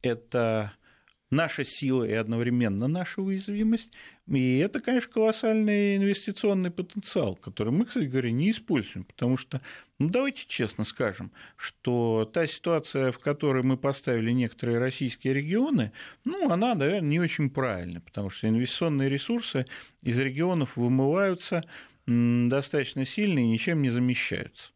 это 0.01 0.73
наша 1.31 1.65
сила 1.65 2.03
и 2.03 2.13
одновременно 2.13 2.87
наша 2.87 3.21
уязвимость. 3.21 3.91
И 4.27 4.57
это, 4.57 4.79
конечно, 4.79 5.11
колоссальный 5.11 5.97
инвестиционный 5.97 6.71
потенциал, 6.71 7.35
который 7.35 7.71
мы, 7.71 7.85
кстати 7.85 8.05
говоря, 8.05 8.31
не 8.31 8.51
используем, 8.51 9.05
потому 9.05 9.37
что, 9.37 9.61
ну, 9.99 10.09
давайте 10.09 10.45
честно 10.47 10.83
скажем, 10.83 11.31
что 11.57 12.29
та 12.31 12.47
ситуация, 12.47 13.11
в 13.11 13.19
которой 13.19 13.63
мы 13.63 13.77
поставили 13.77 14.31
некоторые 14.31 14.79
российские 14.79 15.33
регионы, 15.33 15.91
ну, 16.23 16.49
она, 16.49 16.75
наверное, 16.75 17.09
не 17.09 17.19
очень 17.19 17.49
правильная, 17.49 18.01
потому 18.01 18.29
что 18.29 18.47
инвестиционные 18.47 19.09
ресурсы 19.09 19.65
из 20.01 20.19
регионов 20.19 20.77
вымываются 20.77 21.63
достаточно 22.07 23.03
сильно 23.03 23.39
и 23.39 23.47
ничем 23.47 23.81
не 23.81 23.89
замещаются. 23.89 24.71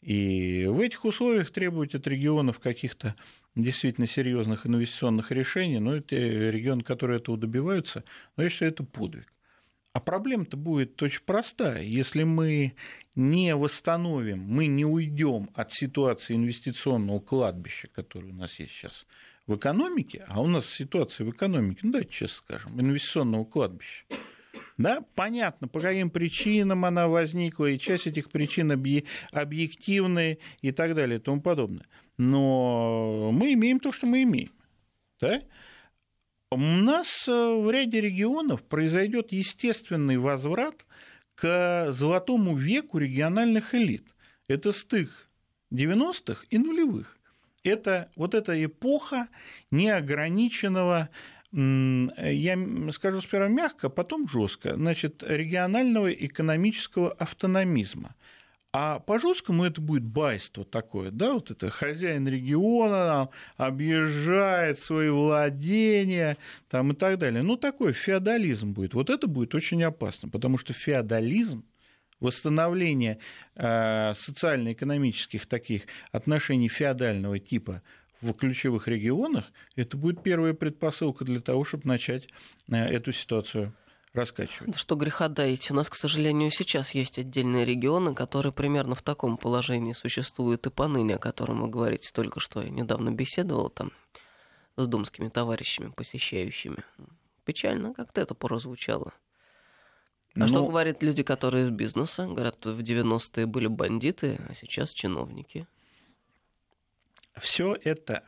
И 0.00 0.64
в 0.68 0.80
этих 0.80 1.04
условиях 1.04 1.50
требовать 1.50 1.94
от 1.94 2.06
регионов 2.06 2.60
каких-то 2.60 3.16
действительно 3.62 4.06
серьезных 4.06 4.66
инвестиционных 4.66 5.30
решений, 5.30 5.78
но 5.78 5.96
это 5.96 6.16
регионы, 6.16 6.82
которые 6.82 7.18
этого 7.18 7.36
добиваются, 7.36 8.04
но 8.36 8.44
я 8.44 8.48
считаю, 8.48 8.72
это 8.72 8.84
подвиг. 8.84 9.32
А 9.92 10.00
проблема-то 10.00 10.56
будет 10.56 11.02
очень 11.02 11.22
простая. 11.24 11.82
Если 11.82 12.22
мы 12.22 12.74
не 13.16 13.54
восстановим, 13.56 14.40
мы 14.40 14.66
не 14.66 14.84
уйдем 14.84 15.50
от 15.54 15.72
ситуации 15.72 16.36
инвестиционного 16.36 17.18
кладбища, 17.20 17.88
которое 17.88 18.30
у 18.30 18.34
нас 18.34 18.58
есть 18.60 18.72
сейчас 18.72 19.06
в 19.46 19.56
экономике, 19.56 20.24
а 20.28 20.40
у 20.40 20.46
нас 20.46 20.66
ситуация 20.66 21.26
в 21.26 21.30
экономике, 21.30 21.80
ну 21.82 21.92
давайте 21.92 22.12
честно 22.12 22.36
скажем, 22.36 22.80
инвестиционного 22.80 23.44
кладбища, 23.44 24.04
да, 24.76 25.02
понятно, 25.16 25.66
по 25.66 25.80
каким 25.80 26.10
причинам 26.10 26.84
она 26.84 27.08
возникла, 27.08 27.66
и 27.66 27.78
часть 27.78 28.06
этих 28.06 28.30
причин 28.30 28.70
объективные 29.32 30.38
и 30.60 30.70
так 30.70 30.94
далее 30.94 31.18
и 31.18 31.20
тому 31.20 31.40
подобное. 31.40 31.86
Но 32.18 33.30
мы 33.32 33.54
имеем 33.54 33.80
то, 33.80 33.92
что 33.92 34.06
мы 34.06 34.22
имеем. 34.24 34.50
Да? 35.20 35.42
У 36.50 36.58
нас 36.58 37.28
э, 37.28 37.32
в 37.32 37.70
ряде 37.70 38.00
регионов 38.00 38.64
произойдет 38.64 39.32
естественный 39.32 40.16
возврат 40.16 40.84
к 41.34 41.92
золотому 41.92 42.56
веку 42.56 42.98
региональных 42.98 43.74
элит. 43.74 44.04
Это 44.48 44.72
стык 44.72 45.28
90-х 45.72 46.44
и 46.50 46.58
нулевых. 46.58 47.18
Это 47.62 48.10
вот 48.16 48.34
эта 48.34 48.64
эпоха 48.64 49.28
неограниченного 49.70 51.10
я 51.50 52.58
скажу 52.92 53.22
сперва 53.22 53.48
мягко, 53.48 53.88
потом 53.88 54.28
жестко, 54.28 54.74
значит, 54.74 55.22
регионального 55.26 56.12
экономического 56.12 57.12
автономизма. 57.12 58.14
А 58.80 59.00
по 59.00 59.18
жесткому 59.18 59.64
это 59.64 59.80
будет 59.80 60.04
байство 60.04 60.64
такое, 60.64 61.10
да, 61.10 61.32
вот 61.32 61.50
это 61.50 61.68
хозяин 61.68 62.28
региона 62.28 63.28
объезжает 63.56 64.78
свои 64.78 65.10
владения 65.10 66.36
там, 66.68 66.92
и 66.92 66.94
так 66.94 67.18
далее. 67.18 67.42
Ну, 67.42 67.56
такой 67.56 67.92
феодализм 67.92 68.70
будет. 68.70 68.94
Вот 68.94 69.10
это 69.10 69.26
будет 69.26 69.52
очень 69.56 69.82
опасно, 69.82 70.28
потому 70.28 70.58
что 70.58 70.74
феодализм, 70.74 71.64
восстановление 72.20 73.18
э, 73.56 74.14
социально-экономических 74.14 75.46
таких 75.46 75.82
отношений 76.12 76.68
феодального 76.68 77.40
типа 77.40 77.82
в 78.20 78.32
ключевых 78.32 78.86
регионах, 78.86 79.46
это 79.74 79.96
будет 79.96 80.22
первая 80.22 80.54
предпосылка 80.54 81.24
для 81.24 81.40
того, 81.40 81.64
чтобы 81.64 81.88
начать 81.88 82.28
э, 82.68 82.76
эту 82.76 83.10
ситуацию 83.10 83.74
раскачивать. 84.18 84.72
Да 84.72 84.78
что 84.78 84.94
греха 84.96 85.28
таить. 85.28 85.70
У 85.70 85.74
нас, 85.74 85.88
к 85.88 85.94
сожалению, 85.94 86.50
сейчас 86.50 86.92
есть 86.92 87.18
отдельные 87.18 87.64
регионы, 87.64 88.14
которые 88.14 88.52
примерно 88.52 88.94
в 88.94 89.02
таком 89.02 89.36
положении 89.36 89.92
существуют 89.92 90.66
и 90.66 90.70
поныне, 90.70 91.16
о 91.16 91.18
котором 91.18 91.62
вы 91.62 91.68
говорите 91.68 92.10
только 92.12 92.40
что. 92.40 92.60
Я 92.60 92.70
недавно 92.70 93.10
беседовала 93.10 93.70
там 93.70 93.92
с 94.76 94.86
думскими 94.86 95.28
товарищами, 95.28 95.90
посещающими. 95.90 96.84
Печально 97.44 97.94
как-то 97.94 98.20
это 98.20 98.34
прозвучало. 98.34 99.12
А 100.34 100.40
Но... 100.40 100.46
что 100.46 100.66
говорят 100.66 101.02
люди, 101.02 101.22
которые 101.22 101.64
из 101.64 101.70
бизнеса? 101.70 102.26
Говорят, 102.26 102.64
в 102.64 102.78
90-е 102.80 103.46
были 103.46 103.66
бандиты, 103.66 104.38
а 104.48 104.54
сейчас 104.54 104.92
чиновники 104.92 105.66
все 107.38 107.76
это 107.82 108.24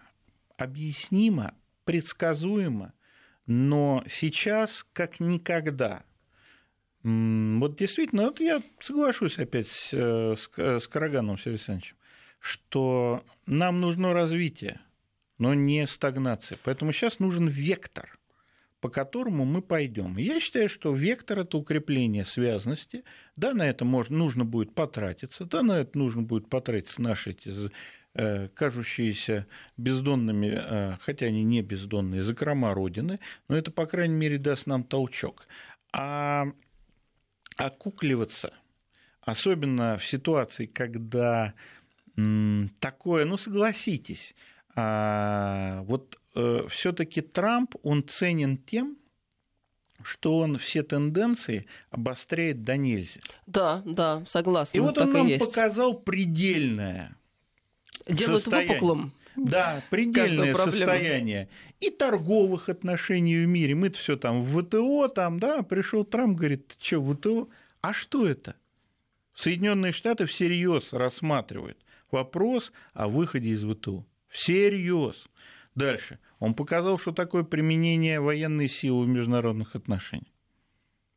объяснимо, 0.57 1.55
предсказуемо, 1.85 2.93
но 3.47 4.05
сейчас 4.09 4.87
как 4.93 5.21
никогда. 5.21 6.05
Вот 7.03 7.77
действительно, 7.77 8.25
вот 8.25 8.41
я 8.41 8.63
соглашусь 8.79 9.39
опять 9.39 9.69
с, 9.69 9.93
э, 9.93 10.37
с 10.37 10.87
Караганом 10.87 11.39
Сергеем 11.39 11.55
Александровичем, 11.55 11.97
что 12.41 13.25
нам 13.47 13.81
нужно 13.81 14.13
развитие, 14.13 14.81
но 15.39 15.55
не 15.55 15.87
стагнация. 15.87 16.59
Поэтому 16.63 16.93
сейчас 16.93 17.19
нужен 17.19 17.49
вектор, 17.49 18.19
по 18.81 18.91
которому 18.91 19.47
мы 19.47 19.63
пойдем. 19.63 20.19
Я 20.19 20.41
считаю, 20.41 20.69
что 20.69 20.95
вектор 20.95 21.41
это 21.41 21.57
укрепление 21.57 22.27
связности. 22.27 23.05
Да, 23.37 23.55
на 23.55 23.69
это 23.69 23.87
можно, 23.87 24.19
нужно 24.19 24.45
будет 24.45 24.75
потратиться, 24.75 25.47
да, 25.47 25.63
на 25.63 25.81
это 25.81 25.97
нужно 25.97 26.23
будет 26.23 26.51
потратиться 26.51 27.01
наши 27.01 27.31
эти 27.31 27.71
кажущиеся 28.15 29.47
бездонными, 29.77 30.53
э, 30.53 30.97
хотя 31.01 31.27
они 31.27 31.45
не 31.45 31.63
бездонные, 31.63 32.23
закрома 32.23 32.75
Родины, 32.75 33.21
но 33.49 33.57
это, 33.57 33.71
по 33.71 33.87
крайней 33.87 34.17
мере, 34.17 34.39
даст 34.39 34.67
нам 34.67 34.83
толчок. 34.83 35.47
А 35.93 36.47
окукливаться, 37.57 38.53
особенно 39.21 39.97
в 39.97 40.05
ситуации, 40.05 40.67
когда 40.67 41.55
такое, 42.81 43.25
ну 43.25 43.39
согласитесь, 43.39 44.35
а, 44.75 45.83
вот 45.83 46.19
э, 46.35 46.67
все-таки 46.69 47.23
Трамп, 47.23 47.75
он 47.83 48.07
ценен 48.07 48.59
тем, 48.59 48.99
что 50.03 50.39
он 50.39 50.59
все 50.59 50.83
тенденции 50.83 51.67
обостряет 51.91 52.63
до 52.63 52.77
нельзя. 52.77 53.21
Да, 53.47 53.83
да, 53.85 54.23
согласна. 54.27 54.77
И 54.77 54.81
вот 54.81 54.99
он 54.99 55.13
нам 55.13 55.39
показал 55.39 55.95
предельное 55.95 57.17
Делают 58.07 58.43
состояние. 58.43 58.75
выпуклым. 58.75 59.13
Да, 59.37 59.85
предельное 59.91 60.55
состояние 60.55 61.49
и 61.79 61.91
торговых 61.91 62.69
отношений 62.69 63.45
в 63.45 63.49
мире. 63.49 63.75
Мы-то 63.75 63.99
все 63.99 64.17
там 64.17 64.43
в 64.43 64.63
ВТО, 64.63 65.09
там, 65.09 65.39
да, 65.39 65.63
пришел 65.63 66.05
Трамп, 66.05 66.37
говорит, 66.37 66.77
что 66.81 67.03
ВТО? 67.03 67.49
А 67.81 67.93
что 67.93 68.27
это? 68.27 68.57
Соединенные 69.35 69.93
Штаты 69.93 70.27
всерьез 70.27 70.93
рассматривают 70.93 71.79
вопрос 72.11 72.73
о 72.93 73.09
выходе 73.09 73.51
из 73.51 73.65
ВТО. 73.65 74.05
Всерьез. 74.29 75.29
Дальше. 75.75 76.19
Он 76.39 76.55
показал, 76.55 76.99
что 76.99 77.13
такое 77.13 77.45
применение 77.45 78.21
военной 78.21 78.69
силы 78.69 79.05
в 79.05 79.09
международных 79.09 79.77
отношениях. 79.77 80.33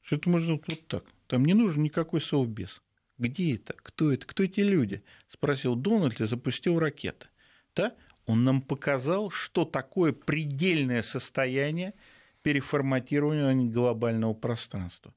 Что 0.02 0.18
это 0.18 0.30
можно 0.30 0.60
вот 0.68 0.88
так. 0.88 1.06
Там 1.28 1.46
не 1.46 1.54
нужен 1.54 1.84
никакой 1.84 2.22
совбез. 2.22 2.82
Где 3.18 3.56
это? 3.56 3.74
Кто 3.74 4.12
это? 4.12 4.26
Кто 4.26 4.44
эти 4.44 4.62
люди? 4.62 5.04
Спросил 5.30 5.76
Дональд 5.76 6.20
и 6.22 6.26
запустил 6.26 6.80
ракеты. 6.80 7.28
Да? 7.76 7.94
Он 8.26 8.44
нам 8.44 8.62
показал, 8.62 9.30
что 9.30 9.66
такое 9.66 10.14
предельное 10.14 11.04
состояние 11.04 11.94
переформатирования 12.42 13.72
глобального 13.72 14.34
пространства. 14.34 15.14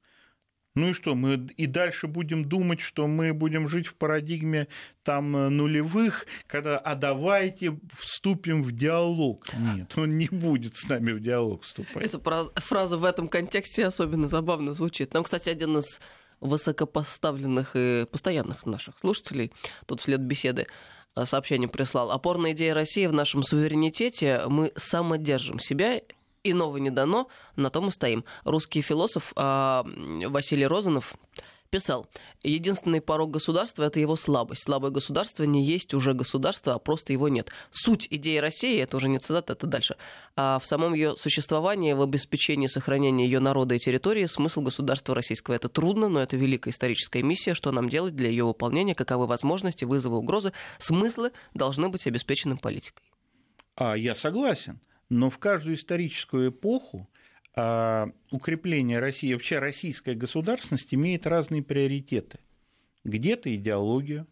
Ну 0.76 0.90
и 0.90 0.92
что, 0.92 1.14
мы 1.14 1.36
и 1.56 1.66
дальше 1.66 2.06
будем 2.06 2.44
думать, 2.44 2.80
что 2.80 3.06
мы 3.06 3.32
будем 3.32 3.66
жить 3.66 3.86
в 3.86 3.94
парадигме 3.94 4.68
там 5.04 5.32
нулевых, 5.32 6.26
когда 6.46 6.78
«а 6.78 6.94
давайте 6.94 7.78
вступим 7.90 8.62
в 8.62 8.72
диалог». 8.72 9.46
Нет, 9.54 9.96
он 9.96 10.18
не 10.18 10.28
будет 10.28 10.76
с 10.76 10.86
нами 10.86 11.12
в 11.12 11.20
диалог 11.20 11.62
вступать. 11.62 12.04
Эта 12.04 12.20
фраза 12.60 12.98
в 12.98 13.04
этом 13.04 13.28
контексте 13.28 13.86
особенно 13.86 14.28
забавно 14.28 14.74
звучит. 14.74 15.14
Нам, 15.14 15.24
кстати, 15.24 15.48
один 15.48 15.78
из 15.78 15.98
высокопоставленных 16.40 17.70
и 17.74 18.06
постоянных 18.10 18.66
наших 18.66 18.98
слушателей, 18.98 19.52
тут 19.86 20.00
след 20.00 20.20
беседы, 20.20 20.66
э, 21.14 21.24
сообщение 21.24 21.68
прислал. 21.68 22.10
Опорная 22.10 22.52
идея 22.52 22.74
России 22.74 23.06
в 23.06 23.12
нашем 23.12 23.42
суверенитете. 23.42 24.42
Мы 24.46 24.72
самодержим 24.76 25.58
себя 25.58 26.00
иного 26.50 26.76
не 26.76 26.90
дано, 26.90 27.28
на 27.56 27.70
том 27.70 27.88
и 27.88 27.90
стоим. 27.90 28.24
Русский 28.44 28.82
философ 28.82 29.32
а, 29.36 29.84
Василий 30.28 30.66
Розанов 30.66 31.14
писал, 31.76 32.06
единственный 32.42 33.02
порог 33.02 33.32
государства– 33.32 33.82
это 33.84 34.00
его 34.00 34.16
слабость. 34.16 34.62
Слабое 34.62 34.90
государство 34.90 35.44
не 35.44 35.62
есть 35.62 35.92
уже 35.92 36.14
государство, 36.14 36.72
а 36.72 36.78
просто 36.78 37.12
его 37.12 37.28
нет. 37.28 37.50
Суть 37.70 38.06
идеи 38.08 38.38
России, 38.38 38.80
это 38.80 38.96
уже 38.96 39.10
не 39.10 39.18
цитата, 39.18 39.52
это 39.52 39.66
дальше, 39.66 39.96
а 40.36 40.58
в 40.58 40.64
самом 40.64 40.94
ее 40.94 41.16
существовании, 41.16 41.92
в 41.92 42.00
обеспечении 42.00 42.66
сохранения 42.66 43.26
ее 43.26 43.40
народа 43.40 43.74
и 43.74 43.78
территории, 43.78 44.24
смысл 44.24 44.62
государства 44.62 45.14
российского. 45.14 45.54
Это 45.54 45.68
трудно, 45.68 46.08
но 46.08 46.22
это 46.22 46.38
великая 46.38 46.70
историческая 46.70 47.22
миссия. 47.22 47.52
Что 47.52 47.72
нам 47.72 47.90
делать 47.90 48.16
для 48.16 48.30
ее 48.30 48.44
выполнения, 48.44 48.94
каковы 48.94 49.26
возможности, 49.26 49.84
вызовы, 49.84 50.16
угрозы. 50.16 50.52
Смыслы 50.78 51.32
должны 51.52 51.90
быть 51.90 52.06
обеспечены 52.06 52.56
политикой. 52.56 53.04
А 53.74 53.96
я 53.96 54.14
согласен. 54.14 54.80
Но 55.10 55.28
в 55.28 55.38
каждую 55.38 55.76
историческую 55.76 56.48
эпоху 56.48 57.10
укрепление 58.30 58.98
России, 58.98 59.32
вообще 59.32 59.58
российская 59.58 60.14
государственность 60.14 60.92
имеет 60.92 61.26
разные 61.26 61.62
приоритеты. 61.62 62.40
Где-то 63.04 63.54
идеологию, 63.54 64.26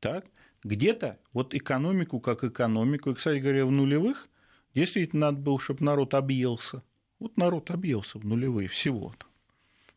так, 0.00 0.24
где-то 0.62 1.18
вот 1.32 1.54
экономику 1.54 2.20
как 2.20 2.42
экономику. 2.42 3.10
И, 3.10 3.14
кстати 3.14 3.38
говоря, 3.38 3.66
в 3.66 3.70
нулевых 3.70 4.30
действительно 4.74 5.30
надо 5.30 5.38
было, 5.38 5.60
чтобы 5.60 5.84
народ 5.84 6.14
объелся. 6.14 6.82
Вот 7.18 7.36
народ 7.36 7.70
объелся 7.70 8.18
в 8.18 8.24
нулевые 8.24 8.68
всего-то. 8.68 9.26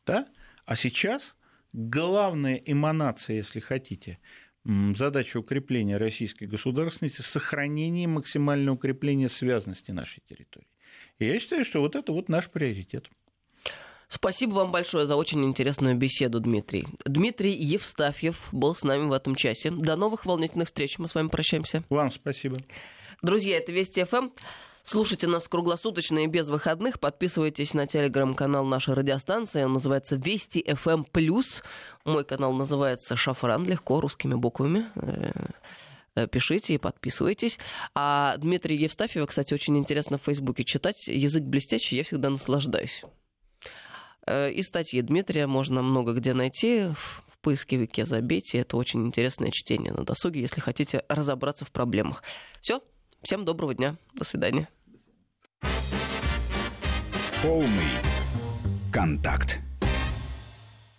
Да? 0.05 0.28
А 0.65 0.76
сейчас 0.76 1.36
главная 1.72 2.55
эманация, 2.55 3.38
если 3.38 3.59
хотите, 3.61 4.20
задача 4.95 5.38
укрепления 5.38 5.97
российской 5.97 6.45
государственности– 6.45 7.22
сохранение 7.24 8.07
максимального 8.07 8.76
укрепления 8.76 9.30
связанности 9.30 9.91
нашей 9.91 10.22
территории. 10.28 10.68
И 11.20 11.26
я 11.26 11.39
считаю, 11.39 11.65
что 11.65 11.80
вот 11.80 11.95
это 11.95 12.11
вот 12.11 12.30
наш 12.30 12.49
приоритет. 12.49 13.09
Спасибо 14.09 14.53
вам 14.53 14.72
большое 14.72 15.05
за 15.05 15.15
очень 15.18 15.43
интересную 15.43 15.95
беседу, 15.95 16.39
Дмитрий. 16.39 16.88
Дмитрий 17.05 17.53
Евстафьев 17.53 18.47
был 18.53 18.74
с 18.74 18.84
нами 18.84 19.05
в 19.05 19.11
этом 19.11 19.36
часе. 19.36 19.70
До 19.72 19.97
новых 19.97 20.26
волнительных 20.26 20.68
встреч. 20.68 20.97
Мы 20.97 21.09
с 21.09 21.15
вами 21.15 21.28
прощаемся. 21.28 21.84
Вам 21.89 22.11
спасибо. 22.11 22.55
Друзья, 23.22 23.57
это 23.57 23.74
Вести 23.74 24.03
ФМ. 24.05 24.30
Слушайте 24.89 25.27
нас 25.27 25.49
круглосуточно 25.49 26.19
и 26.19 26.27
без 26.27 26.47
выходных. 26.47 27.01
Подписывайтесь 27.01 27.73
на 27.73 27.88
телеграм-канал 27.88 28.63
нашей 28.63 28.93
радиостанции. 28.93 29.61
Он 29.65 29.73
называется 29.73 30.15
Вести 30.15 30.63
FM+. 30.65 31.03
Мой 32.05 32.23
канал 32.23 32.53
называется 32.53 33.17
Шафран, 33.17 33.65
легко, 33.65 33.99
русскими 33.99 34.35
буквами. 34.35 34.85
Э, 36.15 36.27
пишите 36.27 36.75
и 36.75 36.77
подписывайтесь. 36.77 37.59
А 37.95 38.38
Дмитрия 38.38 38.77
Евстафьева, 38.77 39.25
кстати, 39.25 39.53
очень 39.53 39.77
интересно 39.77 40.17
в 40.17 40.21
Фейсбуке 40.21 40.63
читать. 40.63 41.09
Язык 41.09 41.43
блестящий, 41.43 41.97
я 41.97 42.05
всегда 42.05 42.29
наслаждаюсь. 42.29 43.03
И 44.31 44.61
статьи 44.63 45.01
Дмитрия 45.01 45.47
можно 45.47 45.81
много 45.81 46.13
где 46.13 46.33
найти. 46.33 46.93
В 46.95 47.38
поисковике 47.41 48.05
забейте. 48.05 48.59
Это 48.59 48.77
очень 48.77 49.05
интересное 49.05 49.51
чтение 49.51 49.91
на 49.91 50.05
досуге, 50.05 50.39
если 50.39 50.61
хотите 50.61 51.03
разобраться 51.09 51.65
в 51.65 51.73
проблемах. 51.73 52.23
Все. 52.61 52.81
Всем 53.21 53.43
доброго 53.43 53.73
дня. 53.73 53.97
До 54.13 54.23
свидания. 54.23 54.69
Полный 57.41 57.93
контакт. 58.91 59.60